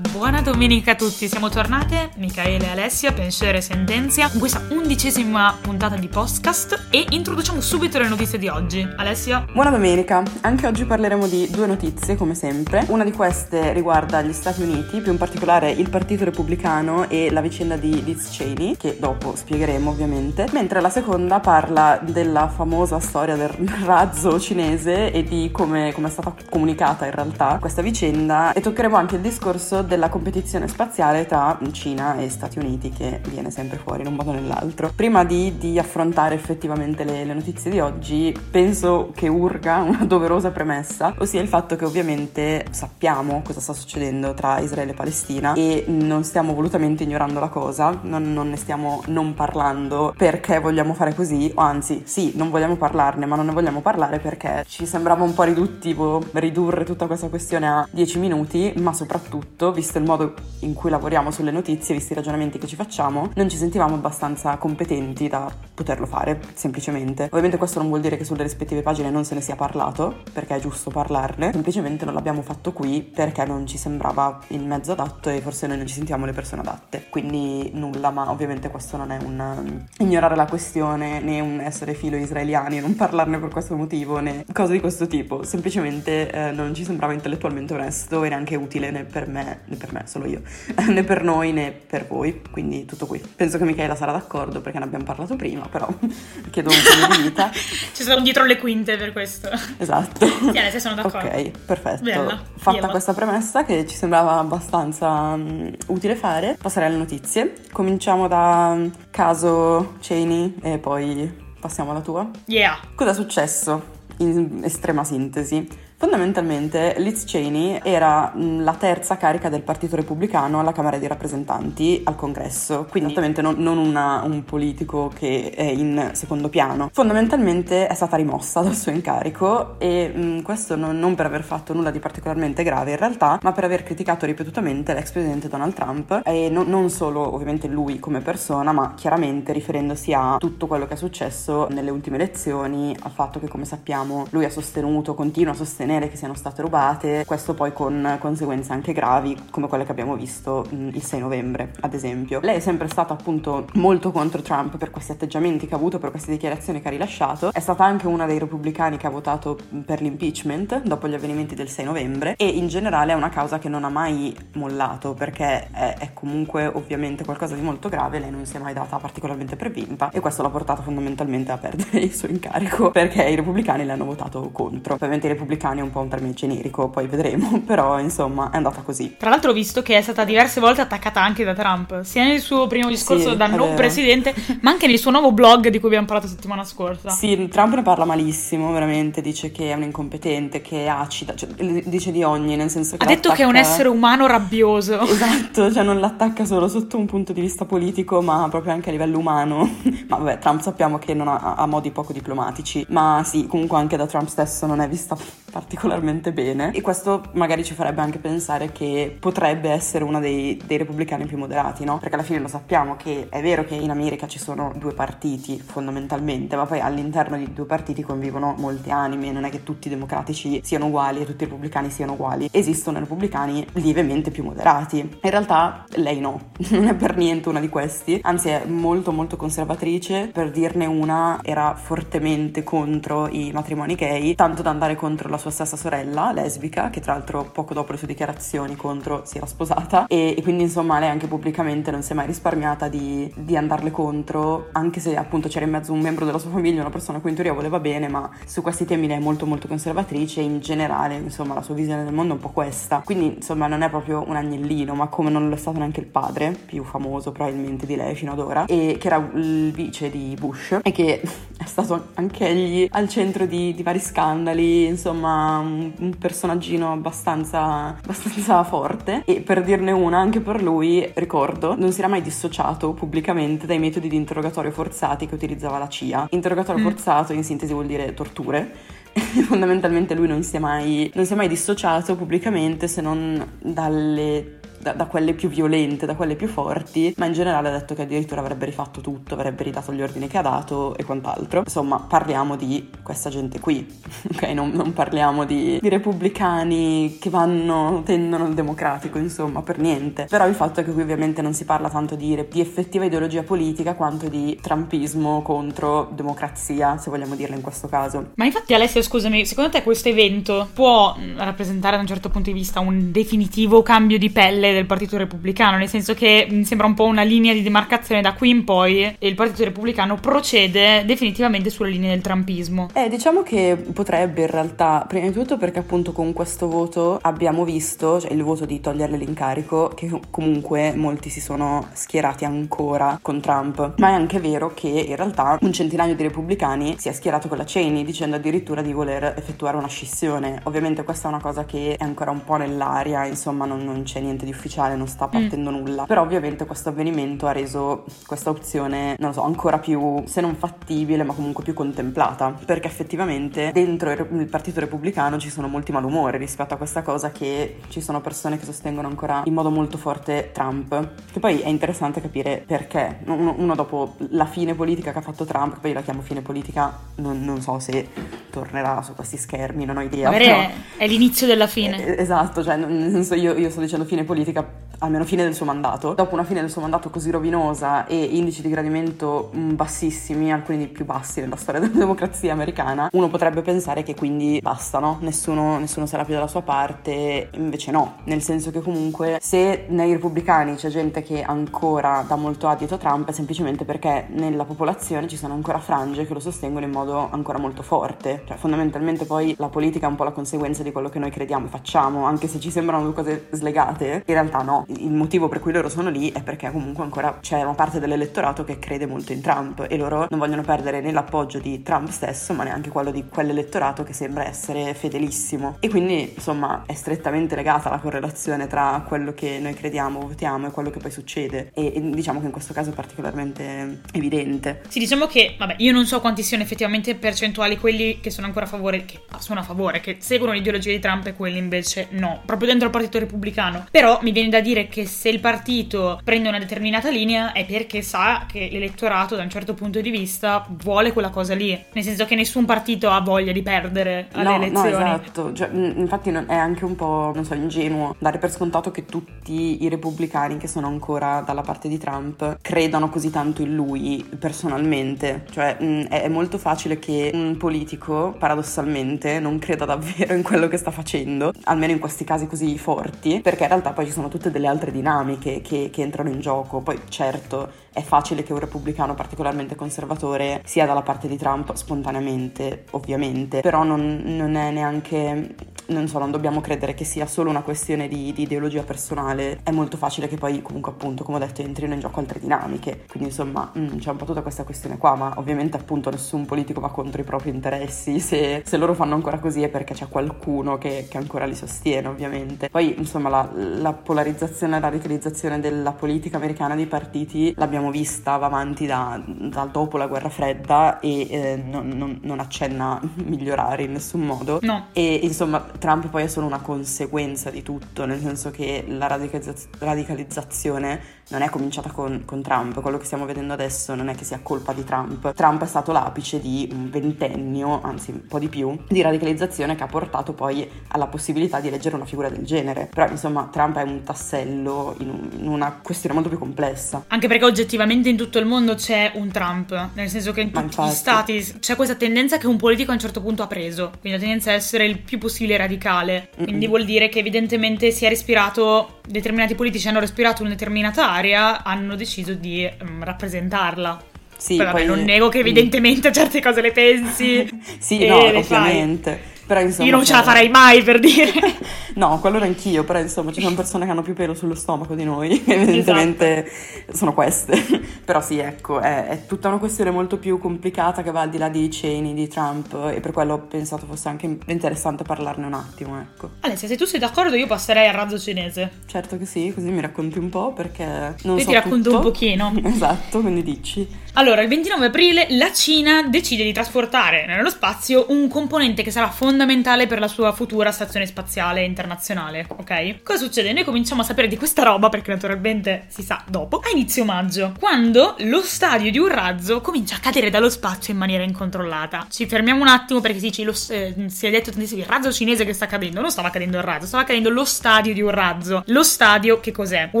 Buona 0.14 0.42
domenica 0.42 0.92
a 0.92 0.94
tutti, 0.94 1.26
siamo 1.26 1.48
tornate, 1.48 2.10
Michaele 2.18 2.66
e 2.66 2.70
Alessia, 2.70 3.12
Pensiero 3.12 3.58
e 3.58 3.60
Sentenzia, 3.60 4.30
in 4.32 4.38
questa 4.38 4.62
undicesima 4.70 5.58
puntata 5.60 5.96
di 5.96 6.06
podcast 6.06 6.86
e 6.90 7.04
introduciamo 7.10 7.60
subito 7.60 7.98
le 7.98 8.06
notizie 8.06 8.38
di 8.38 8.46
oggi. 8.46 8.88
Alessia? 8.96 9.44
Buona 9.52 9.70
domenica, 9.70 10.22
anche 10.42 10.68
oggi 10.68 10.84
parleremo 10.84 11.26
di 11.26 11.50
due 11.50 11.66
notizie 11.66 12.14
come 12.14 12.36
sempre. 12.36 12.84
Una 12.90 13.02
di 13.02 13.10
queste 13.10 13.72
riguarda 13.72 14.22
gli 14.22 14.32
Stati 14.32 14.62
Uniti, 14.62 15.00
più 15.00 15.10
in 15.10 15.18
particolare 15.18 15.72
il 15.72 15.90
Partito 15.90 16.22
Repubblicano 16.22 17.08
e 17.10 17.32
la 17.32 17.40
vicenda 17.40 17.74
di 17.74 18.04
Liz 18.04 18.28
Cheney, 18.30 18.76
che 18.76 18.96
dopo 19.00 19.34
spiegheremo 19.34 19.90
ovviamente, 19.90 20.46
mentre 20.52 20.80
la 20.80 20.90
seconda 20.90 21.40
parla 21.40 21.98
della 22.00 22.46
famosa 22.46 23.00
storia 23.00 23.34
del 23.34 23.48
razzo 23.82 24.38
cinese 24.38 25.10
e 25.10 25.24
di 25.24 25.50
come, 25.50 25.92
come 25.92 26.06
è 26.06 26.10
stata 26.10 26.36
comunicata 26.48 27.04
in 27.04 27.12
realtà 27.12 27.56
questa 27.60 27.82
vicenda 27.82 28.52
e 28.52 28.60
toccheremo 28.60 28.94
anche 28.94 29.16
il 29.16 29.20
discorso 29.20 29.82
della 29.82 30.02
la 30.04 30.08
competizione 30.14 30.68
spaziale 30.68 31.26
tra 31.26 31.58
Cina 31.72 32.18
e 32.18 32.28
Stati 32.28 32.60
Uniti 32.60 32.90
che 32.90 33.20
viene 33.28 33.50
sempre 33.50 33.78
fuori 33.78 34.02
in 34.02 34.06
un 34.06 34.14
modo 34.14 34.30
o 34.30 34.32
nell'altro. 34.32 34.92
Prima 34.94 35.24
di, 35.24 35.58
di 35.58 35.76
affrontare 35.76 36.36
effettivamente 36.36 37.02
le, 37.02 37.24
le, 37.24 37.34
notizie 37.34 37.68
di 37.68 37.80
oggi, 37.80 38.32
penso 38.48 39.10
che 39.12 39.26
urga 39.26 39.78
una 39.78 40.04
doverosa 40.04 40.52
premessa, 40.52 41.16
ossia 41.18 41.40
il 41.40 41.48
fatto 41.48 41.74
che 41.74 41.84
ovviamente 41.84 42.64
sappiamo 42.70 43.42
cosa 43.42 43.58
sta 43.58 43.72
succedendo 43.72 44.34
tra 44.34 44.60
Israele 44.60 44.92
e 44.92 44.94
Palestina 44.94 45.54
e 45.54 45.84
non 45.88 46.22
stiamo 46.22 46.54
volutamente 46.54 47.02
ignorando 47.02 47.40
la 47.40 47.48
cosa, 47.48 47.98
non, 48.02 48.32
non 48.32 48.50
ne 48.50 48.56
stiamo 48.56 49.02
non 49.06 49.34
parlando 49.34 50.14
perché 50.16 50.60
vogliamo 50.60 50.94
fare 50.94 51.12
così, 51.12 51.50
o 51.56 51.60
anzi 51.60 52.02
sì, 52.04 52.34
non 52.36 52.50
vogliamo 52.50 52.76
parlarne, 52.76 53.26
ma 53.26 53.34
non 53.34 53.46
ne 53.46 53.52
vogliamo 53.52 53.80
parlare 53.80 54.20
perché 54.20 54.64
ci 54.68 54.86
sembrava 54.86 55.24
un 55.24 55.34
po' 55.34 55.42
riduttivo 55.42 56.22
ridurre 56.34 56.84
tutta 56.84 57.06
questa 57.06 57.26
questione 57.26 57.68
a 57.68 57.88
10 57.90 58.18
minuti, 58.20 58.72
ma 58.76 58.92
soprattutto, 58.92 59.72
visto 59.72 59.93
visto 59.94 59.98
il 59.98 60.04
modo 60.04 60.34
in 60.60 60.74
cui 60.74 60.90
lavoriamo 60.90 61.30
sulle 61.30 61.50
notizie, 61.50 61.94
visti 61.94 62.12
i 62.12 62.14
ragionamenti 62.14 62.58
che 62.58 62.66
ci 62.66 62.76
facciamo, 62.76 63.30
non 63.34 63.48
ci 63.48 63.56
sentivamo 63.56 63.94
abbastanza 63.94 64.56
competenti 64.56 65.28
da 65.28 65.50
poterlo 65.74 66.06
fare, 66.06 66.40
semplicemente. 66.54 67.24
Ovviamente 67.24 67.56
questo 67.58 67.78
non 67.80 67.88
vuol 67.88 68.00
dire 68.00 68.16
che 68.16 68.24
sulle 68.24 68.42
rispettive 68.42 68.82
pagine 68.82 69.10
non 69.10 69.24
se 69.24 69.34
ne 69.34 69.40
sia 69.40 69.56
parlato, 69.56 70.22
perché 70.32 70.56
è 70.56 70.60
giusto 70.60 70.90
parlarne, 70.90 71.52
semplicemente 71.52 72.04
non 72.04 72.14
l'abbiamo 72.14 72.42
fatto 72.42 72.72
qui 72.72 73.02
perché 73.02 73.44
non 73.44 73.66
ci 73.66 73.76
sembrava 73.76 74.40
il 74.48 74.64
mezzo 74.64 74.92
adatto 74.92 75.28
e 75.28 75.40
forse 75.40 75.66
noi 75.66 75.76
non 75.76 75.86
ci 75.86 75.94
sentiamo 75.94 76.24
le 76.24 76.32
persone 76.32 76.62
adatte. 76.62 77.06
Quindi 77.10 77.70
nulla, 77.74 78.10
ma 78.10 78.30
ovviamente 78.30 78.70
questo 78.70 78.96
non 78.96 79.10
è 79.10 79.18
un 79.22 79.38
um, 79.38 79.84
ignorare 79.98 80.34
la 80.34 80.46
questione, 80.46 81.20
né 81.20 81.40
un 81.40 81.60
essere 81.60 81.94
filo 81.94 82.16
israeliani, 82.16 82.80
non 82.80 82.94
parlarne 82.94 83.38
per 83.38 83.50
questo 83.50 83.76
motivo, 83.76 84.18
né 84.20 84.44
cose 84.52 84.72
di 84.72 84.80
questo 84.80 85.06
tipo. 85.06 85.42
Semplicemente 85.42 86.30
eh, 86.30 86.50
non 86.52 86.74
ci 86.74 86.84
sembrava 86.84 87.12
intellettualmente 87.12 87.74
onesto 87.74 88.24
e 88.24 88.28
neanche 88.28 88.56
utile 88.56 88.90
né 88.90 89.04
per 89.04 89.28
me 89.28 89.60
né 89.66 89.76
per 89.76 89.83
per 89.84 89.92
me, 89.92 90.04
solo 90.06 90.26
io, 90.26 90.40
né 90.88 91.04
per 91.04 91.22
noi 91.22 91.52
né 91.52 91.70
per 91.72 92.06
voi, 92.06 92.40
quindi 92.50 92.86
tutto 92.86 93.06
qui. 93.06 93.20
Penso 93.36 93.58
che 93.58 93.64
Michaela 93.64 93.94
sarà 93.94 94.12
d'accordo 94.12 94.60
perché 94.60 94.78
ne 94.78 94.84
abbiamo 94.84 95.04
parlato 95.04 95.36
prima, 95.36 95.66
però 95.68 95.86
chiedo 96.50 96.70
un 96.70 96.76
po' 96.76 97.14
di 97.16 97.22
vita. 97.22 97.50
Ci 97.52 98.02
sono 98.02 98.20
dietro 98.22 98.44
le 98.44 98.58
quinte 98.58 98.96
per 98.96 99.12
questo. 99.12 99.50
Esatto. 99.76 100.26
Sì, 100.26 100.58
se 100.70 100.80
sono 100.80 100.94
d'accordo. 100.94 101.26
Ok, 101.26 101.50
perfetto. 101.66 102.02
Bella, 102.02 102.42
Fatta 102.56 102.78
Bella. 102.78 102.88
questa 102.88 103.12
premessa 103.12 103.64
che 103.64 103.86
ci 103.86 103.96
sembrava 103.96 104.38
abbastanza 104.38 105.08
um, 105.08 105.70
utile 105.88 106.14
fare, 106.14 106.56
passerei 106.60 106.88
alle 106.88 106.96
notizie. 106.96 107.54
Cominciamo 107.72 108.26
da 108.26 108.72
um, 108.74 108.90
caso 109.10 109.96
Cheney 110.00 110.54
e 110.62 110.78
poi 110.78 111.42
passiamo 111.60 111.90
alla 111.90 112.00
tua. 112.00 112.28
Yeah. 112.46 112.78
Cosa 112.94 113.10
è 113.10 113.14
successo? 113.14 113.92
In 114.18 114.60
estrema 114.64 115.04
sintesi. 115.04 115.83
Fondamentalmente 116.04 116.96
Liz 116.98 117.24
Cheney 117.24 117.80
era 117.82 118.30
la 118.34 118.74
terza 118.74 119.16
carica 119.16 119.48
del 119.48 119.62
Partito 119.62 119.96
Repubblicano 119.96 120.60
alla 120.60 120.72
Camera 120.72 120.98
dei 120.98 121.08
Rappresentanti 121.08 122.02
al 122.04 122.14
Congresso, 122.14 122.84
quindi 122.90 123.08
esattamente 123.08 123.40
non, 123.40 123.54
non 123.56 123.78
una, 123.78 124.20
un 124.22 124.44
politico 124.44 125.10
che 125.14 125.50
è 125.56 125.62
in 125.62 126.10
secondo 126.12 126.50
piano. 126.50 126.90
Fondamentalmente 126.92 127.86
è 127.86 127.94
stata 127.94 128.16
rimossa 128.16 128.60
dal 128.60 128.74
suo 128.74 128.92
incarico 128.92 129.76
e 129.78 130.08
mh, 130.08 130.42
questo 130.42 130.76
non, 130.76 130.98
non, 130.98 131.14
per 131.14 131.24
aver 131.24 131.42
fatto 131.42 131.72
nulla 131.72 131.90
di 131.90 132.00
particolarmente 132.00 132.62
grave 132.64 132.90
in 132.90 132.98
realtà, 132.98 133.38
ma 133.40 133.52
per 133.52 133.64
aver 133.64 133.82
criticato 133.82 134.26
ripetutamente 134.26 134.92
l'ex 134.92 135.10
presidente 135.10 135.48
Donald 135.48 135.72
Trump 135.72 136.20
e 136.22 136.50
non, 136.50 136.68
non 136.68 136.90
solo 136.90 137.34
ovviamente 137.34 137.66
lui 137.66 137.98
come 137.98 138.20
persona, 138.20 138.72
ma 138.72 138.92
chiaramente 138.94 139.54
riferendosi 139.54 140.12
a 140.12 140.36
tutto 140.36 140.66
quello 140.66 140.86
che 140.86 140.92
è 140.92 140.98
successo 140.98 141.66
nelle 141.70 141.90
ultime 141.90 142.16
elezioni, 142.16 142.94
al 143.04 143.10
fatto 143.10 143.40
che 143.40 143.48
come 143.48 143.64
sappiamo 143.64 144.26
lui 144.28 144.44
ha 144.44 144.50
sostenuto, 144.50 145.14
continua 145.14 145.52
a 145.52 145.56
sostenere 145.56 145.92
sostenere 145.94 146.08
che 146.08 146.16
siano 146.16 146.34
state 146.34 146.62
rubate, 146.62 147.24
questo 147.26 147.54
poi 147.54 147.72
con 147.72 148.16
conseguenze 148.18 148.72
anche 148.72 148.92
gravi 148.92 149.36
come 149.50 149.68
quelle 149.68 149.84
che 149.84 149.92
abbiamo 149.92 150.16
visto 150.16 150.66
il 150.70 151.02
6 151.02 151.20
novembre, 151.20 151.72
ad 151.80 151.94
esempio. 151.94 152.40
Lei 152.40 152.56
è 152.56 152.60
sempre 152.60 152.88
stata 152.88 153.12
appunto 153.12 153.66
molto 153.74 154.10
contro 154.10 154.42
Trump 154.42 154.76
per 154.76 154.90
questi 154.90 155.12
atteggiamenti 155.12 155.66
che 155.66 155.74
ha 155.74 155.76
avuto, 155.76 155.98
per 155.98 156.10
queste 156.10 156.32
dichiarazioni 156.32 156.80
che 156.80 156.88
ha 156.88 156.90
rilasciato, 156.90 157.52
è 157.52 157.60
stata 157.60 157.84
anche 157.84 158.06
una 158.06 158.26
dei 158.26 158.38
repubblicani 158.38 158.96
che 158.96 159.06
ha 159.06 159.10
votato 159.10 159.58
per 159.84 160.00
l'impeachment 160.00 160.82
dopo 160.82 161.08
gli 161.08 161.14
avvenimenti 161.14 161.54
del 161.54 161.68
6 161.68 161.84
novembre 161.84 162.34
e 162.36 162.46
in 162.46 162.66
generale 162.68 163.12
è 163.12 163.14
una 163.14 163.28
causa 163.28 163.58
che 163.58 163.68
non 163.68 163.84
ha 163.84 163.90
mai 163.90 164.34
mollato 164.54 165.14
perché 165.14 165.68
è, 165.70 165.94
è 165.98 166.10
comunque 166.12 166.66
ovviamente 166.66 167.24
qualcosa 167.24 167.54
di 167.54 167.60
molto 167.60 167.88
grave, 167.88 168.18
lei 168.18 168.30
non 168.30 168.46
si 168.46 168.56
è 168.56 168.58
mai 168.58 168.72
data 168.72 168.96
particolarmente 168.96 169.56
per 169.56 169.70
vinta 169.70 170.10
e 170.10 170.20
questo 170.20 170.42
l'ha 170.42 170.50
portato 170.50 170.82
fondamentalmente 170.82 171.52
a 171.52 171.58
perdere 171.58 171.98
il 172.04 172.14
suo 172.14 172.28
incarico 172.28 172.90
perché 172.90 173.22
i 173.22 173.36
repubblicani 173.36 173.84
le 173.84 173.92
hanno 173.92 174.04
votato 174.04 174.50
contro. 174.50 174.94
Ovviamente 174.94 175.26
i 175.26 175.30
repubblicani 175.30 175.73
un 175.80 175.90
po' 175.90 176.00
un 176.00 176.08
termine 176.08 176.34
generico, 176.34 176.88
poi 176.88 177.06
vedremo, 177.06 177.60
però 177.66 177.98
insomma 178.00 178.50
è 178.50 178.56
andata 178.56 178.82
così. 178.82 179.16
Tra 179.16 179.30
l'altro 179.30 179.50
ho 179.50 179.54
visto 179.54 179.82
che 179.82 179.96
è 179.96 180.02
stata 180.02 180.24
diverse 180.24 180.60
volte 180.60 180.80
attaccata 180.80 181.22
anche 181.22 181.44
da 181.44 181.54
Trump, 181.54 182.02
sia 182.02 182.24
nel 182.24 182.40
suo 182.40 182.66
primo 182.66 182.88
discorso 182.88 183.30
sì, 183.30 183.36
da 183.36 183.46
non 183.46 183.58
vero. 183.60 183.74
presidente, 183.74 184.34
ma 184.60 184.70
anche 184.70 184.86
nel 184.86 184.98
suo 184.98 185.10
nuovo 185.10 185.32
blog 185.32 185.68
di 185.68 185.78
cui 185.78 185.88
abbiamo 185.88 186.06
parlato 186.06 186.28
settimana 186.28 186.64
scorsa. 186.64 187.10
Sì, 187.10 187.48
Trump 187.48 187.74
ne 187.74 187.82
parla 187.82 188.04
malissimo, 188.04 188.72
veramente, 188.72 189.20
dice 189.20 189.50
che 189.50 189.70
è 189.70 189.74
un 189.74 189.82
incompetente, 189.82 190.60
che 190.60 190.84
è 190.84 190.88
acida, 190.88 191.34
cioè, 191.34 191.48
dice 191.84 192.12
di 192.12 192.22
ogni, 192.22 192.56
nel 192.56 192.70
senso 192.70 192.96
che... 192.96 193.04
Ha 193.04 193.08
detto 193.08 193.32
che 193.32 193.42
è 193.42 193.46
un 193.46 193.56
essere 193.56 193.88
umano 193.88 194.26
rabbioso. 194.26 195.00
Esatto, 195.00 195.70
cioè 195.72 195.82
non 195.82 196.00
l'attacca 196.00 196.44
solo 196.44 196.68
sotto 196.68 196.96
un 196.96 197.06
punto 197.06 197.32
di 197.32 197.40
vista 197.40 197.64
politico, 197.64 198.20
ma 198.22 198.46
proprio 198.48 198.72
anche 198.72 198.88
a 198.88 198.92
livello 198.92 199.18
umano. 199.18 199.68
ma 200.08 200.16
vabbè, 200.16 200.38
Trump 200.38 200.60
sappiamo 200.60 200.98
che 200.98 201.14
non 201.14 201.28
ha, 201.28 201.54
ha 201.56 201.66
modi 201.66 201.90
poco 201.90 202.12
diplomatici, 202.12 202.84
ma 202.88 203.22
sì, 203.24 203.46
comunque 203.46 203.78
anche 203.78 203.96
da 203.96 204.06
Trump 204.06 204.28
stesso 204.28 204.66
non 204.66 204.80
è 204.80 204.88
vista 204.88 205.16
particolarmente 205.54 206.32
bene. 206.32 206.72
E 206.72 206.80
questo 206.80 207.22
magari 207.34 207.62
ci 207.62 207.74
farebbe 207.74 208.00
anche 208.00 208.18
pensare 208.18 208.72
che 208.72 209.16
potrebbe 209.16 209.70
essere 209.70 210.02
uno 210.02 210.18
dei, 210.18 210.60
dei, 210.66 210.78
repubblicani 210.78 211.26
più 211.26 211.38
moderati, 211.38 211.84
no? 211.84 211.98
Perché 211.98 212.16
alla 212.16 212.24
fine 212.24 212.40
lo 212.40 212.48
sappiamo 212.48 212.96
che 212.96 213.28
è 213.30 213.40
vero 213.40 213.64
che 213.64 213.76
in 213.76 213.90
America 213.90 214.26
ci 214.26 214.40
sono 214.40 214.72
due 214.74 214.94
partiti 214.94 215.60
fondamentalmente, 215.64 216.56
ma 216.56 216.66
poi 216.66 216.80
all'interno 216.80 217.36
di 217.36 217.52
due 217.52 217.66
partiti 217.66 218.02
convivono 218.02 218.56
molte 218.58 218.90
anime, 218.90 219.30
non 219.30 219.44
è 219.44 219.48
che 219.48 219.62
tutti 219.62 219.86
i 219.86 219.90
democratici 219.90 220.60
siano 220.64 220.86
uguali 220.86 221.20
e 221.20 221.24
tutti 221.24 221.44
i 221.44 221.46
repubblicani 221.46 221.88
siano 221.88 222.14
uguali, 222.14 222.48
esistono 222.50 222.98
repubblicani 222.98 223.64
lievemente 223.74 224.32
più 224.32 224.42
moderati. 224.42 224.98
In 224.98 225.30
realtà 225.30 225.84
lei 225.90 226.18
no, 226.18 226.50
non 226.70 226.88
è 226.88 226.94
per 226.96 227.16
niente 227.16 227.48
una 227.48 227.60
di 227.60 227.68
questi, 227.68 228.18
anzi 228.24 228.48
è 228.48 228.64
molto 228.66 229.12
molto 229.12 229.36
conservatrice, 229.36 230.30
per 230.32 230.50
dirne 230.50 230.86
una 230.86 231.38
era 231.44 231.76
fortemente 231.76 232.64
contro 232.64 233.28
i 233.28 233.52
matrimoni 233.52 233.94
gay, 233.94 234.34
tanto 234.34 234.60
da 234.60 234.70
andare 234.70 234.96
contro 234.96 235.28
la 235.28 235.38
sua 235.43 235.43
stessa 235.50 235.76
sorella, 235.76 236.32
lesbica, 236.32 236.90
che 236.90 237.00
tra 237.00 237.12
l'altro 237.12 237.44
poco 237.44 237.74
dopo 237.74 237.92
le 237.92 237.98
sue 237.98 238.06
dichiarazioni 238.06 238.76
contro 238.76 239.22
si 239.24 239.36
era 239.36 239.46
sposata 239.46 240.06
e, 240.06 240.34
e 240.36 240.42
quindi 240.42 240.64
insomma 240.64 240.98
lei 240.98 241.08
anche 241.08 241.26
pubblicamente 241.26 241.90
non 241.90 242.02
si 242.02 242.12
è 242.12 242.14
mai 242.14 242.26
risparmiata 242.26 242.88
di, 242.88 243.32
di, 243.36 243.56
andarle 243.56 243.90
contro, 243.90 244.68
anche 244.72 245.00
se 245.00 245.16
appunto 245.16 245.48
c'era 245.48 245.64
in 245.64 245.70
mezzo 245.70 245.92
un 245.92 246.00
membro 246.00 246.24
della 246.24 246.38
sua 246.38 246.50
famiglia, 246.50 246.80
una 246.80 246.90
persona 246.90 247.18
a 247.18 247.20
cui 247.20 247.30
in 247.30 247.36
teoria 247.36 247.52
voleva 247.52 247.80
bene, 247.80 248.08
ma 248.08 248.30
su 248.44 248.62
questi 248.62 248.84
temi 248.84 249.06
lei 249.06 249.18
è 249.18 249.20
molto 249.20 249.46
molto 249.46 249.68
conservatrice 249.68 250.40
in 250.40 250.60
generale 250.60 251.14
insomma 251.14 251.54
la 251.54 251.62
sua 251.62 251.74
visione 251.74 252.04
del 252.04 252.12
mondo 252.12 252.32
è 252.32 252.36
un 252.36 252.42
po' 252.42 252.50
questa. 252.50 253.02
Quindi 253.04 253.36
insomma 253.36 253.66
non 253.66 253.82
è 253.82 253.90
proprio 253.90 254.24
un 254.26 254.36
agnellino, 254.36 254.94
ma 254.94 255.08
come 255.08 255.30
non 255.30 255.48
lo 255.48 255.54
è 255.54 255.58
stato 255.58 255.78
neanche 255.78 256.00
il 256.00 256.06
padre, 256.06 256.56
più 256.64 256.84
famoso 256.84 257.32
probabilmente 257.32 257.86
di 257.86 257.96
lei 257.96 258.14
fino 258.14 258.32
ad 258.32 258.38
ora, 258.38 258.64
e 258.66 258.96
che 258.98 259.06
era 259.06 259.16
il 259.34 259.72
vice 259.72 260.10
di 260.10 260.36
Bush 260.38 260.78
e 260.82 260.92
che 260.92 261.20
è 261.56 261.64
stato 261.64 262.08
anche 262.14 262.46
egli 262.46 262.88
al 262.90 263.08
centro 263.08 263.46
di, 263.46 263.74
di 263.74 263.82
vari 263.82 264.00
scandali, 264.00 264.86
insomma 264.86 265.33
un, 265.58 265.92
un 265.98 266.18
personaggino 266.18 266.92
abbastanza, 266.92 267.96
abbastanza 268.02 268.62
forte 268.64 269.22
e 269.24 269.40
per 269.40 269.62
dirne 269.62 269.92
una 269.92 270.18
anche 270.18 270.40
per 270.40 270.62
lui 270.62 271.10
ricordo 271.14 271.74
non 271.76 271.92
si 271.92 271.98
era 271.98 272.08
mai 272.08 272.22
dissociato 272.22 272.92
pubblicamente 272.92 273.66
dai 273.66 273.78
metodi 273.78 274.08
di 274.08 274.16
interrogatorio 274.16 274.70
forzati 274.70 275.26
che 275.26 275.34
utilizzava 275.34 275.78
la 275.78 275.88
CIA. 275.88 276.28
Interrogatorio 276.30 276.82
mm. 276.82 276.86
forzato 276.86 277.32
in 277.32 277.44
sintesi 277.44 277.72
vuol 277.72 277.86
dire 277.86 278.14
torture 278.14 279.02
fondamentalmente 279.46 280.14
lui 280.14 280.26
non 280.26 280.42
si, 280.42 280.58
mai, 280.58 281.10
non 281.14 281.24
si 281.24 281.32
è 281.32 281.36
mai 281.36 281.48
dissociato 281.48 282.16
pubblicamente 282.16 282.88
se 282.88 283.00
non 283.00 283.56
dalle 283.60 284.60
da, 284.84 284.92
da, 284.92 285.06
quelle 285.06 285.32
più 285.32 285.48
violente, 285.48 286.04
da 286.04 286.14
quelle 286.14 286.36
più 286.36 286.46
forti, 286.46 287.14
ma 287.16 287.24
in 287.24 287.32
generale 287.32 287.68
ha 287.68 287.72
detto 287.72 287.94
che 287.94 288.02
addirittura 288.02 288.42
avrebbe 288.42 288.66
rifatto 288.66 289.00
tutto, 289.00 289.32
avrebbe 289.32 289.62
ridato 289.62 289.92
gli 289.94 290.02
ordini 290.02 290.28
che 290.28 290.36
ha 290.36 290.42
dato 290.42 290.94
e 290.96 291.04
quant'altro. 291.04 291.60
Insomma, 291.60 291.98
parliamo 291.98 292.54
di 292.54 292.90
questa 293.02 293.30
gente 293.30 293.58
qui, 293.60 293.86
ok? 294.30 294.42
Non, 294.48 294.70
non 294.72 294.92
parliamo 294.92 295.44
di, 295.44 295.78
di, 295.80 295.88
repubblicani 295.88 297.16
che 297.18 297.30
vanno, 297.30 298.02
tendono 298.04 298.44
al 298.44 298.52
democratico, 298.52 299.16
insomma, 299.16 299.62
per 299.62 299.78
niente. 299.78 300.26
Però 300.28 300.46
il 300.46 300.54
fatto 300.54 300.80
è 300.80 300.84
che 300.84 300.92
qui 300.92 301.00
ovviamente 301.00 301.40
non 301.40 301.54
si 301.54 301.64
parla 301.64 301.88
tanto 301.88 302.14
di, 302.14 302.38
di 302.50 302.60
effettiva 302.60 303.06
ideologia 303.06 303.42
politica 303.42 303.94
quanto 303.94 304.28
di 304.28 304.58
trumpismo 304.60 305.40
contro 305.40 306.10
democrazia, 306.12 306.98
se 306.98 307.08
vogliamo 307.08 307.34
dirla 307.34 307.56
in 307.56 307.62
questo 307.62 307.88
caso. 307.88 308.32
Ma 308.34 308.44
infatti 308.44 308.74
Alessia, 308.74 309.00
scusami, 309.00 309.46
secondo 309.46 309.70
te 309.70 309.82
questo 309.82 310.10
evento 310.10 310.68
può 310.74 311.16
rappresentare 311.36 311.96
da 311.96 312.02
un 312.02 312.08
certo 312.08 312.28
punto 312.28 312.50
di 312.50 312.56
vista 312.58 312.80
un 312.80 313.10
definitivo 313.10 313.82
cambio 313.82 314.18
di 314.18 314.28
pelle 314.28 314.73
del 314.74 314.86
Partito 314.86 315.16
Repubblicano? 315.16 315.76
Nel 315.76 315.88
senso 315.88 316.14
che 316.14 316.46
mi 316.50 316.64
sembra 316.64 316.86
un 316.86 316.94
po' 316.94 317.04
una 317.04 317.22
linea 317.22 317.52
di 317.52 317.62
demarcazione 317.62 318.20
da 318.20 318.34
qui 318.34 318.50
in 318.50 318.64
poi 318.64 319.02
e 319.02 319.16
il 319.28 319.34
Partito 319.34 319.64
Repubblicano 319.64 320.16
procede 320.16 321.04
definitivamente 321.04 321.70
sulla 321.70 321.88
linea 321.88 322.10
del 322.10 322.20
trumpismo. 322.20 322.88
Eh, 322.94 323.08
diciamo 323.08 323.42
che 323.42 323.76
potrebbe 323.92 324.42
in 324.42 324.50
realtà, 324.50 325.04
prima 325.08 325.26
di 325.26 325.32
tutto 325.32 325.56
perché 325.56 325.78
appunto 325.78 326.12
con 326.12 326.32
questo 326.32 326.68
voto 326.68 327.18
abbiamo 327.22 327.64
visto, 327.64 328.20
cioè 328.20 328.32
il 328.32 328.42
voto 328.42 328.64
di 328.64 328.80
toglierle 328.80 329.16
l'incarico, 329.16 329.88
che 329.94 330.10
comunque 330.30 330.92
molti 330.94 331.30
si 331.30 331.40
sono 331.40 331.88
schierati 331.92 332.44
ancora 332.44 333.18
con 333.20 333.40
Trump, 333.40 333.94
ma 333.98 334.08
è 334.08 334.12
anche 334.12 334.40
vero 334.40 334.72
che 334.74 334.88
in 334.88 335.16
realtà 335.16 335.58
un 335.60 335.72
centinaio 335.72 336.14
di 336.14 336.22
repubblicani 336.22 336.96
si 336.98 337.08
è 337.08 337.12
schierato 337.12 337.48
con 337.48 337.58
la 337.58 337.64
Cheney 337.64 338.04
dicendo 338.04 338.36
addirittura 338.36 338.82
di 338.82 338.92
voler 338.92 339.34
effettuare 339.36 339.76
una 339.76 339.88
scissione. 339.88 340.60
Ovviamente 340.64 341.04
questa 341.04 341.28
è 341.28 341.32
una 341.32 341.40
cosa 341.40 341.64
che 341.64 341.96
è 341.98 342.04
ancora 342.04 342.30
un 342.30 342.44
po' 342.44 342.56
nell'aria, 342.56 343.24
insomma 343.26 343.64
non, 343.66 343.84
non 343.84 344.02
c'è 344.02 344.20
niente 344.20 344.44
di 344.44 344.50
ufficiale, 344.50 344.63
non 344.96 345.06
sta 345.06 345.26
mm. 345.26 345.30
partendo 345.30 345.70
mm. 345.70 345.74
nulla, 345.74 346.04
però 346.06 346.22
ovviamente 346.22 346.66
questo 346.66 346.90
avvenimento 346.90 347.46
ha 347.46 347.52
reso 347.52 348.04
questa 348.26 348.50
opzione, 348.50 349.16
non 349.18 349.28
lo 349.28 349.34
so, 349.34 349.42
ancora 349.42 349.78
più, 349.78 350.22
se 350.26 350.40
non 350.40 350.54
fattibile, 350.54 351.22
ma 351.22 351.32
comunque 351.34 351.64
più 351.64 351.74
contemplata, 351.74 352.54
perché 352.64 352.88
effettivamente 352.88 353.70
dentro 353.72 354.12
il 354.12 354.48
Partito 354.50 354.80
Repubblicano 354.80 355.38
ci 355.38 355.50
sono 355.50 355.68
molti 355.68 355.92
malumori 355.92 356.38
rispetto 356.38 356.74
a 356.74 356.76
questa 356.76 357.02
cosa 357.02 357.30
che 357.30 357.80
ci 357.88 358.00
sono 358.00 358.20
persone 358.20 358.58
che 358.58 358.64
sostengono 358.64 359.08
ancora 359.08 359.42
in 359.44 359.54
modo 359.54 359.70
molto 359.70 359.98
forte 359.98 360.50
Trump, 360.52 361.10
che 361.32 361.40
poi 361.40 361.60
è 361.60 361.68
interessante 361.68 362.20
capire 362.20 362.62
perché. 362.66 363.22
Uno, 363.26 363.54
uno 363.56 363.74
dopo 363.74 364.14
la 364.30 364.46
fine 364.46 364.74
politica 364.74 365.12
che 365.12 365.18
ha 365.18 365.22
fatto 365.22 365.44
Trump, 365.44 365.80
poi 365.80 365.90
io 365.90 365.96
la 365.96 366.02
chiamo 366.02 366.20
fine 366.20 366.40
politica, 366.40 366.98
non, 367.16 367.44
non 367.44 367.60
so 367.60 367.78
se 367.78 368.08
tornerà 368.54 369.02
su 369.02 369.14
questi 369.14 369.36
schermi, 369.36 369.84
non 369.84 369.96
ho 369.96 370.02
idea. 370.02 370.30
Magari 370.30 370.44
però... 370.44 370.70
è, 370.98 371.06
l'inizio 371.08 371.46
della 371.48 371.66
fine. 371.66 372.04
Eh, 372.04 372.22
esatto, 372.22 372.62
cioè 372.62 372.76
nel 372.76 373.10
senso 373.10 373.34
io, 373.34 373.52
io 373.56 373.68
sto 373.68 373.80
dicendo 373.80 374.04
fine 374.04 374.22
politica 374.22 374.64
almeno 374.98 375.24
fine 375.24 375.42
del 375.42 375.54
suo 375.54 375.66
mandato. 375.66 376.14
Dopo 376.14 376.34
una 376.34 376.44
fine 376.44 376.60
del 376.60 376.70
suo 376.70 376.80
mandato 376.80 377.10
così 377.10 377.30
rovinosa 377.30 378.06
e 378.06 378.16
indici 378.16 378.62
di 378.62 378.68
gradimento 378.68 379.50
mm, 379.54 379.74
bassissimi, 379.74 380.52
alcuni 380.52 380.78
dei 380.78 380.88
più 380.88 381.04
bassi 381.04 381.40
nella 381.40 381.56
storia 381.56 381.80
della 381.82 381.98
democrazia 381.98 382.52
americana, 382.52 383.08
uno 383.12 383.28
potrebbe 383.28 383.62
pensare 383.62 384.02
che 384.02 384.14
quindi 384.14 384.60
basta, 384.62 384.98
no? 384.98 385.18
Nessuno, 385.20 385.78
nessuno 385.78 386.06
sarà 386.06 386.24
più 386.24 386.34
dalla 386.34 386.46
sua 386.46 386.62
parte, 386.62 387.50
invece 387.52 387.90
no, 387.90 388.16
nel 388.24 388.42
senso 388.42 388.70
che 388.70 388.80
comunque 388.80 389.38
se 389.40 389.86
nei 389.88 390.12
repubblicani 390.12 390.74
c'è 390.74 390.88
gente 390.88 391.22
che 391.22 391.42
ancora 391.42 392.24
dà 392.26 392.36
molto 392.36 392.68
adito 392.68 392.94
a 392.94 392.98
Trump 392.98 393.28
è 393.28 393.32
semplicemente 393.32 393.84
perché 393.84 394.26
nella 394.28 394.64
popolazione 394.64 395.28
ci 395.28 395.36
sono 395.36 395.54
ancora 395.54 395.78
frange 395.78 396.26
che 396.26 396.32
lo 396.32 396.40
sostengono 396.40 396.84
in 396.84 396.90
modo 396.90 397.28
ancora 397.30 397.58
molto 397.58 397.82
forte, 397.82 398.42
cioè 398.46 398.56
fondamentalmente 398.56 399.24
poi 399.24 399.54
la 399.58 399.68
politica 399.68 400.06
è 400.06 400.10
un 400.10 400.16
po' 400.16 400.24
la 400.24 400.32
conseguenza 400.32 400.82
di 400.82 400.92
quello 400.92 401.08
che 401.08 401.18
noi 401.18 401.30
crediamo 401.30 401.66
e 401.66 401.68
facciamo, 401.68 402.24
anche 402.24 402.48
se 402.48 402.60
ci 402.60 402.70
sembrano 402.70 403.04
due 403.04 403.12
cose 403.12 403.46
slegate, 403.50 404.22
in 404.26 404.34
realtà 404.34 404.62
no, 404.62 404.83
il 404.88 405.10
motivo 405.10 405.48
per 405.48 405.60
cui 405.60 405.72
loro 405.72 405.88
sono 405.88 406.10
lì 406.10 406.30
è 406.32 406.42
perché 406.42 406.70
comunque 406.70 407.04
ancora 407.04 407.38
c'è 407.40 407.62
una 407.62 407.74
parte 407.74 408.00
dell'elettorato 408.00 408.64
che 408.64 408.78
crede 408.78 409.06
molto 409.06 409.32
in 409.32 409.40
Trump 409.40 409.86
e 409.88 409.96
loro 409.96 410.26
non 410.28 410.38
vogliono 410.38 410.62
perdere 410.62 411.00
né 411.00 411.12
l'appoggio 411.12 411.58
di 411.58 411.82
Trump 411.82 412.10
stesso 412.10 412.52
ma 412.52 412.64
neanche 412.64 412.90
quello 412.90 413.10
di 413.10 413.24
quell'elettorato 413.26 414.02
che 414.02 414.12
sembra 414.12 414.46
essere 414.46 414.94
fedelissimo 414.94 415.76
e 415.80 415.88
quindi 415.88 416.32
insomma 416.34 416.84
è 416.86 416.94
strettamente 416.94 417.54
legata 417.54 417.90
la 417.90 417.98
correlazione 417.98 418.66
tra 418.66 419.04
quello 419.06 419.32
che 419.34 419.58
noi 419.60 419.74
crediamo, 419.74 420.20
votiamo 420.20 420.68
e 420.68 420.70
quello 420.70 420.90
che 420.90 420.98
poi 420.98 421.10
succede 421.10 421.70
e, 421.74 421.92
e 421.94 422.00
diciamo 422.10 422.40
che 422.40 422.46
in 422.46 422.52
questo 422.52 422.72
caso 422.72 422.90
è 422.90 422.92
particolarmente 422.92 424.00
evidente. 424.12 424.82
Sì, 424.88 424.98
diciamo 424.98 425.26
che 425.26 425.54
vabbè, 425.58 425.76
io 425.78 425.92
non 425.92 426.06
so 426.06 426.20
quanti 426.20 426.42
siano 426.42 426.62
effettivamente 426.62 427.14
percentuali 427.14 427.78
quelli 427.78 428.20
che 428.20 428.30
sono 428.30 428.46
ancora 428.46 428.64
a 428.66 428.68
favore, 428.68 429.04
che 429.04 429.20
sono 429.38 429.60
a 429.60 429.62
favore, 429.62 430.00
che 430.00 430.16
seguono 430.20 430.52
l'ideologia 430.52 430.90
di 430.90 430.98
Trump 430.98 431.26
e 431.26 431.34
quelli 431.34 431.58
invece 431.58 432.08
no, 432.10 432.42
proprio 432.44 432.68
dentro 432.68 432.86
il 432.86 432.92
Partito 432.92 433.18
Repubblicano. 433.18 433.86
Però 433.90 434.18
mi 434.22 434.32
viene 434.32 434.48
da 434.48 434.60
dire 434.60 434.73
che 434.88 435.06
se 435.06 435.28
il 435.28 435.40
partito 435.40 436.20
prende 436.24 436.48
una 436.48 436.58
determinata 436.58 437.08
linea 437.08 437.52
è 437.52 437.64
perché 437.64 438.02
sa 438.02 438.44
che 438.50 438.68
l'elettorato 438.70 439.36
da 439.36 439.42
un 439.42 439.50
certo 439.50 439.74
punto 439.74 440.00
di 440.00 440.10
vista 440.10 440.66
vuole 440.68 441.12
quella 441.12 441.30
cosa 441.30 441.54
lì, 441.54 441.70
nel 441.92 442.04
senso 442.04 442.24
che 442.24 442.34
nessun 442.34 442.64
partito 442.64 443.08
ha 443.08 443.20
voglia 443.20 443.52
di 443.52 443.62
perdere 443.62 444.28
alle 444.32 444.48
no, 444.48 444.54
elezioni. 444.56 444.90
No, 444.90 444.98
esatto, 444.98 445.52
cioè, 445.52 445.70
infatti 445.72 446.30
è 446.30 446.54
anche 446.54 446.84
un 446.84 446.96
po', 446.96 447.30
non 447.34 447.44
so, 447.44 447.54
ingenuo 447.54 448.16
dare 448.18 448.38
per 448.38 448.50
scontato 448.50 448.90
che 448.90 449.06
tutti 449.06 449.82
i 449.84 449.88
repubblicani 449.88 450.56
che 450.56 450.66
sono 450.66 450.88
ancora 450.88 451.40
dalla 451.40 451.62
parte 451.62 451.88
di 451.88 451.98
Trump 451.98 452.58
credano 452.60 453.08
così 453.08 453.30
tanto 453.30 453.62
in 453.62 453.74
lui 453.74 454.26
personalmente, 454.38 455.46
cioè 455.52 455.76
è 455.76 456.28
molto 456.28 456.58
facile 456.58 456.98
che 456.98 457.30
un 457.32 457.56
politico 457.56 458.34
paradossalmente 458.38 459.38
non 459.38 459.58
creda 459.58 459.84
davvero 459.84 460.34
in 460.34 460.42
quello 460.42 460.68
che 460.68 460.76
sta 460.76 460.90
facendo, 460.90 461.52
almeno 461.64 461.92
in 461.92 461.98
questi 461.98 462.24
casi 462.24 462.46
così 462.46 462.76
forti, 462.78 463.40
perché 463.40 463.62
in 463.62 463.68
realtà 463.68 463.92
poi 463.92 464.06
ci 464.06 464.12
sono 464.12 464.28
tutte 464.28 464.50
delle 464.50 464.63
altre 464.66 464.90
dinamiche 464.90 465.60
che, 465.60 465.90
che 465.92 466.02
entrano 466.02 466.28
in 466.28 466.40
gioco. 466.40 466.80
Poi 466.80 467.00
certo 467.08 467.70
è 467.92 468.02
facile 468.02 468.42
che 468.42 468.52
un 468.52 468.58
repubblicano 468.58 469.14
particolarmente 469.14 469.76
conservatore 469.76 470.60
sia 470.64 470.86
dalla 470.86 471.02
parte 471.02 471.28
di 471.28 471.36
Trump 471.36 471.72
spontaneamente, 471.74 472.84
ovviamente, 472.90 473.60
però 473.60 473.84
non, 473.84 474.22
non 474.24 474.56
è 474.56 474.70
neanche 474.70 475.54
non 475.86 476.08
so, 476.08 476.18
non 476.18 476.30
dobbiamo 476.30 476.60
credere 476.60 476.94
che 476.94 477.04
sia 477.04 477.26
solo 477.26 477.50
una 477.50 477.62
questione 477.62 478.08
di, 478.08 478.32
di, 478.32 478.42
ideologia 478.42 478.82
personale, 478.82 479.60
è 479.62 479.70
molto 479.70 479.96
facile 479.96 480.28
che 480.28 480.36
poi 480.36 480.62
comunque 480.62 480.92
appunto, 480.92 481.24
come 481.24 481.36
ho 481.36 481.40
detto, 481.40 481.62
entrino 481.62 481.94
in 481.94 482.00
gioco 482.00 482.20
altre 482.20 482.40
dinamiche, 482.40 483.04
quindi 483.08 483.28
insomma 483.28 483.70
mh, 483.72 483.80
mm, 483.80 483.98
c'è 483.98 484.10
un 484.10 484.16
po' 484.16 484.24
tutta 484.24 484.42
questa 484.42 484.64
questione 484.64 484.98
qua, 484.98 485.14
ma 485.14 485.34
ovviamente 485.36 485.76
appunto 485.76 486.10
nessun 486.10 486.46
politico 486.46 486.80
va 486.80 486.90
contro 486.90 487.20
i 487.20 487.24
propri 487.24 487.50
interessi, 487.50 488.20
se, 488.20 488.62
se 488.64 488.76
loro 488.76 488.94
fanno 488.94 489.14
ancora 489.14 489.38
così 489.38 489.62
è 489.62 489.68
perché 489.68 489.94
c'è 489.94 490.08
qualcuno 490.08 490.78
che, 490.78 491.06
che 491.08 491.18
ancora 491.18 491.44
li 491.44 491.54
sostiene 491.54 492.08
ovviamente. 492.08 492.68
Poi 492.68 492.94
insomma 492.98 493.28
la, 493.28 493.50
la 493.54 493.92
polarizzazione 493.92 494.76
e 494.76 494.80
la 494.80 494.88
radicalizzazione 494.88 495.60
della 495.60 495.92
politica 495.92 496.36
americana 496.36 496.74
dei 496.74 496.86
partiti 496.86 497.52
l'abbiamo 497.56 497.90
vista, 497.90 498.36
va 498.36 498.46
avanti 498.46 498.86
da, 498.86 499.20
da 499.26 499.64
dopo 499.64 499.96
la 499.96 500.06
guerra 500.06 500.28
fredda 500.28 501.00
e 501.00 501.26
eh, 501.30 501.62
non, 501.64 501.88
non, 501.88 502.18
non, 502.22 502.40
accenna 502.40 503.00
a 503.00 503.00
migliorare 503.24 503.84
in 503.84 503.92
nessun 503.92 504.22
modo. 504.22 504.58
No. 504.62 504.86
E 504.92 505.20
insomma 505.22 505.64
Trump 505.78 506.08
poi 506.08 506.24
è 506.24 506.26
solo 506.26 506.46
una 506.46 506.60
conseguenza 506.60 507.50
di 507.50 507.62
tutto, 507.62 508.04
nel 508.06 508.20
senso 508.20 508.50
che 508.50 508.84
la 508.88 509.06
radicalizz- 509.06 509.68
radicalizzazione 509.78 511.22
non 511.28 511.42
è 511.42 511.48
cominciata 511.48 511.90
con, 511.90 512.22
con, 512.24 512.42
Trump, 512.42 512.80
quello 512.80 512.98
che 512.98 513.04
stiamo 513.04 513.24
vedendo 513.24 513.54
adesso 513.54 513.94
non 513.94 514.08
è 514.08 514.14
che 514.14 514.24
sia 514.24 514.40
colpa 514.42 514.72
di 514.72 514.84
Trump. 514.84 515.32
Trump 515.34 515.62
è 515.62 515.66
stato 515.66 515.92
l'apice 515.92 516.40
di 516.40 516.68
un 516.72 516.90
ventennio, 516.90 517.80
anzi 517.82 518.10
un 518.10 518.26
po' 518.26 518.38
di 518.38 518.48
più, 518.48 518.76
di 518.88 519.00
radicalizzazione 519.00 519.74
che 519.74 519.82
ha 519.82 519.86
portato 519.86 520.32
poi 520.32 520.68
alla 520.88 521.06
possibilità 521.06 521.60
di 521.60 521.68
eleggere 521.68 521.96
una 521.96 522.04
figura 522.04 522.28
del 522.28 522.44
genere. 522.44 522.88
Però 522.92 523.08
insomma 523.08 523.48
Trump 523.50 523.76
è 523.78 523.82
un 523.82 524.02
tassello 524.02 524.94
in, 524.98 525.08
un, 525.08 525.30
in 525.38 525.48
una 525.48 525.80
questione 525.82 526.14
molto 526.14 526.28
più 526.28 526.38
complessa. 526.38 527.04
Anche 527.08 527.26
perché 527.26 527.44
oggettivamente 527.44 528.08
in 528.08 528.16
tutto 528.16 528.38
il 528.38 528.46
mondo 528.46 528.74
c'è 528.74 529.12
un 529.14 529.30
Trump, 529.30 529.90
nel 529.94 530.08
senso 530.08 530.32
che 530.32 530.42
in 530.42 530.50
tutti 530.50 530.82
gli 530.82 530.90
stati 530.90 531.56
c'è 531.58 531.74
questa 531.76 531.94
tendenza 531.94 532.36
che 532.36 532.46
un 532.46 532.56
politico 532.56 532.90
a 532.90 532.94
un 532.94 533.00
certo 533.00 533.22
punto 533.22 533.42
ha 533.42 533.46
preso, 533.46 533.92
quindi 534.00 534.18
la 534.18 534.18
tendenza 534.18 534.50
è 534.50 534.54
essere 534.54 534.84
il 534.84 534.98
più 534.98 535.18
possibile 535.18 535.56
radicale. 535.64 536.28
Quindi 536.36 536.66
vuol 536.66 536.84
dire 536.84 537.08
che 537.08 537.18
evidentemente 537.18 537.90
si 537.90 538.04
è 538.04 538.08
respirato, 538.08 539.00
determinati 539.06 539.54
politici 539.54 539.88
hanno 539.88 540.00
respirato 540.00 540.42
una 540.42 540.50
determinata 540.50 541.10
area, 541.10 541.62
hanno 541.62 541.96
deciso 541.96 542.34
di 542.34 542.68
um, 542.80 543.02
rappresentarla. 543.02 544.02
Sì, 544.36 544.56
poi, 544.56 544.66
vabbè, 544.66 544.78
poi... 544.78 544.86
non 544.86 545.04
nego 545.04 545.28
che 545.28 545.38
evidentemente 545.38 546.10
certe 546.12 546.40
cose 546.40 546.60
le 546.60 546.72
pensi. 546.72 547.48
sì, 547.78 548.06
no, 548.06 548.18
ovviamente. 548.18 549.10
Fai. 549.10 549.32
Però, 549.46 549.60
insomma, 549.60 549.88
Io 549.88 549.94
non 549.94 550.04
ce 550.04 550.12
la 550.12 550.22
farei 550.22 550.48
mai 550.48 550.82
per 550.82 550.98
dire. 550.98 551.32
no, 551.96 552.18
quello 552.20 552.38
neanch'io, 552.38 552.84
però 552.84 552.98
insomma 552.98 553.32
ci 553.32 553.42
sono 553.42 553.54
persone 553.54 553.84
che 553.84 553.90
hanno 553.90 554.02
più 554.02 554.14
pelo 554.14 554.34
sullo 554.34 554.54
stomaco 554.54 554.94
di 554.94 555.04
noi, 555.04 555.42
evidentemente 555.44 556.46
esatto. 556.46 556.96
sono 556.96 557.12
queste. 557.12 557.62
però 558.04 558.20
sì, 558.22 558.38
ecco, 558.38 558.80
è, 558.80 559.06
è, 559.06 559.26
tutta 559.26 559.48
una 559.48 559.58
questione 559.58 559.90
molto 559.90 560.18
più 560.18 560.38
complicata 560.38 561.02
che 561.02 561.10
va 561.10 561.22
al 561.22 561.30
di 561.30 561.38
là 561.38 561.48
di 561.48 561.68
Cheney, 561.68 562.14
di 562.14 562.28
Trump 562.28 562.90
e 562.92 563.00
per 563.00 563.12
quello 563.12 563.34
ho 563.34 563.38
pensato 563.40 563.86
fosse 563.86 564.08
anche 564.08 564.38
interessante 564.46 565.04
parlarne 565.04 565.46
un 565.46 565.54
attimo, 565.54 565.98
ecco. 566.00 566.30
Alessia, 566.40 566.68
se 566.68 566.76
tu 566.76 566.84
sei 566.86 567.00
d'accordo 567.00 567.36
io 567.36 567.46
passerei 567.46 567.86
al 567.86 567.94
razzo 567.94 568.18
cinese. 568.18 568.70
Certo 568.86 569.18
che 569.18 569.26
sì, 569.26 569.52
così 569.54 569.68
mi 569.68 569.80
racconti 569.80 570.18
un 570.18 570.30
po' 570.30 570.52
perché 570.52 571.16
non 571.22 571.36
io 571.36 571.42
so 571.42 571.48
ti 571.48 571.54
racconto 571.54 571.90
tutto. 571.90 571.96
un 571.96 572.02
pochino. 572.02 572.52
esatto, 572.64 573.20
quindi 573.20 573.42
dici. 573.42 574.02
Allora, 574.16 574.42
il 574.42 574.48
29 574.48 574.86
aprile 574.86 575.26
la 575.30 575.52
Cina 575.52 576.02
decide 576.02 576.44
di 576.44 576.52
trasportare 576.52 577.26
nello 577.26 577.50
spazio 577.50 578.06
un 578.10 578.28
componente 578.28 578.84
che 578.84 578.92
sarà 578.92 579.10
fondamentale 579.10 579.88
per 579.88 579.98
la 579.98 580.06
sua 580.06 580.30
futura 580.30 580.70
stazione 580.70 581.04
spaziale 581.04 581.64
internazionale, 581.64 582.46
ok? 582.48 583.02
Cosa 583.02 583.24
succede? 583.24 583.52
Noi 583.52 583.64
cominciamo 583.64 584.02
a 584.02 584.04
sapere 584.04 584.28
di 584.28 584.36
questa 584.36 584.62
roba, 584.62 584.88
perché 584.88 585.10
naturalmente 585.10 585.86
si 585.88 586.02
sa 586.02 586.22
dopo, 586.28 586.60
a 586.60 586.70
inizio 586.70 587.04
maggio, 587.04 587.54
quando 587.58 588.14
lo 588.20 588.40
stadio 588.40 588.92
di 588.92 588.98
un 588.98 589.08
razzo 589.08 589.60
comincia 589.60 589.96
a 589.96 589.98
cadere 589.98 590.30
dallo 590.30 590.48
spazio 590.48 590.92
in 590.92 590.98
maniera 591.00 591.24
incontrollata. 591.24 592.06
Ci 592.08 592.28
fermiamo 592.28 592.60
un 592.60 592.68
attimo 592.68 593.00
perché 593.00 593.18
si, 593.18 593.30
dice, 593.30 593.42
lo, 593.42 593.54
eh, 593.70 593.94
si 594.06 594.26
è 594.28 594.30
detto 594.30 594.52
tantissimo 594.52 594.82
il 594.82 594.86
razzo 594.86 595.12
cinese 595.12 595.44
che 595.44 595.52
sta 595.52 595.66
cadendo, 595.66 596.00
non 596.00 596.12
stava 596.12 596.30
cadendo 596.30 596.58
il 596.58 596.62
razzo, 596.62 596.86
stava 596.86 597.02
cadendo 597.02 597.30
lo 597.30 597.44
stadio 597.44 597.92
di 597.92 598.00
un 598.00 598.10
razzo. 598.10 598.62
Lo 598.66 598.84
stadio 598.84 599.40
che 599.40 599.50
cos'è? 599.50 599.88
Un 599.90 600.00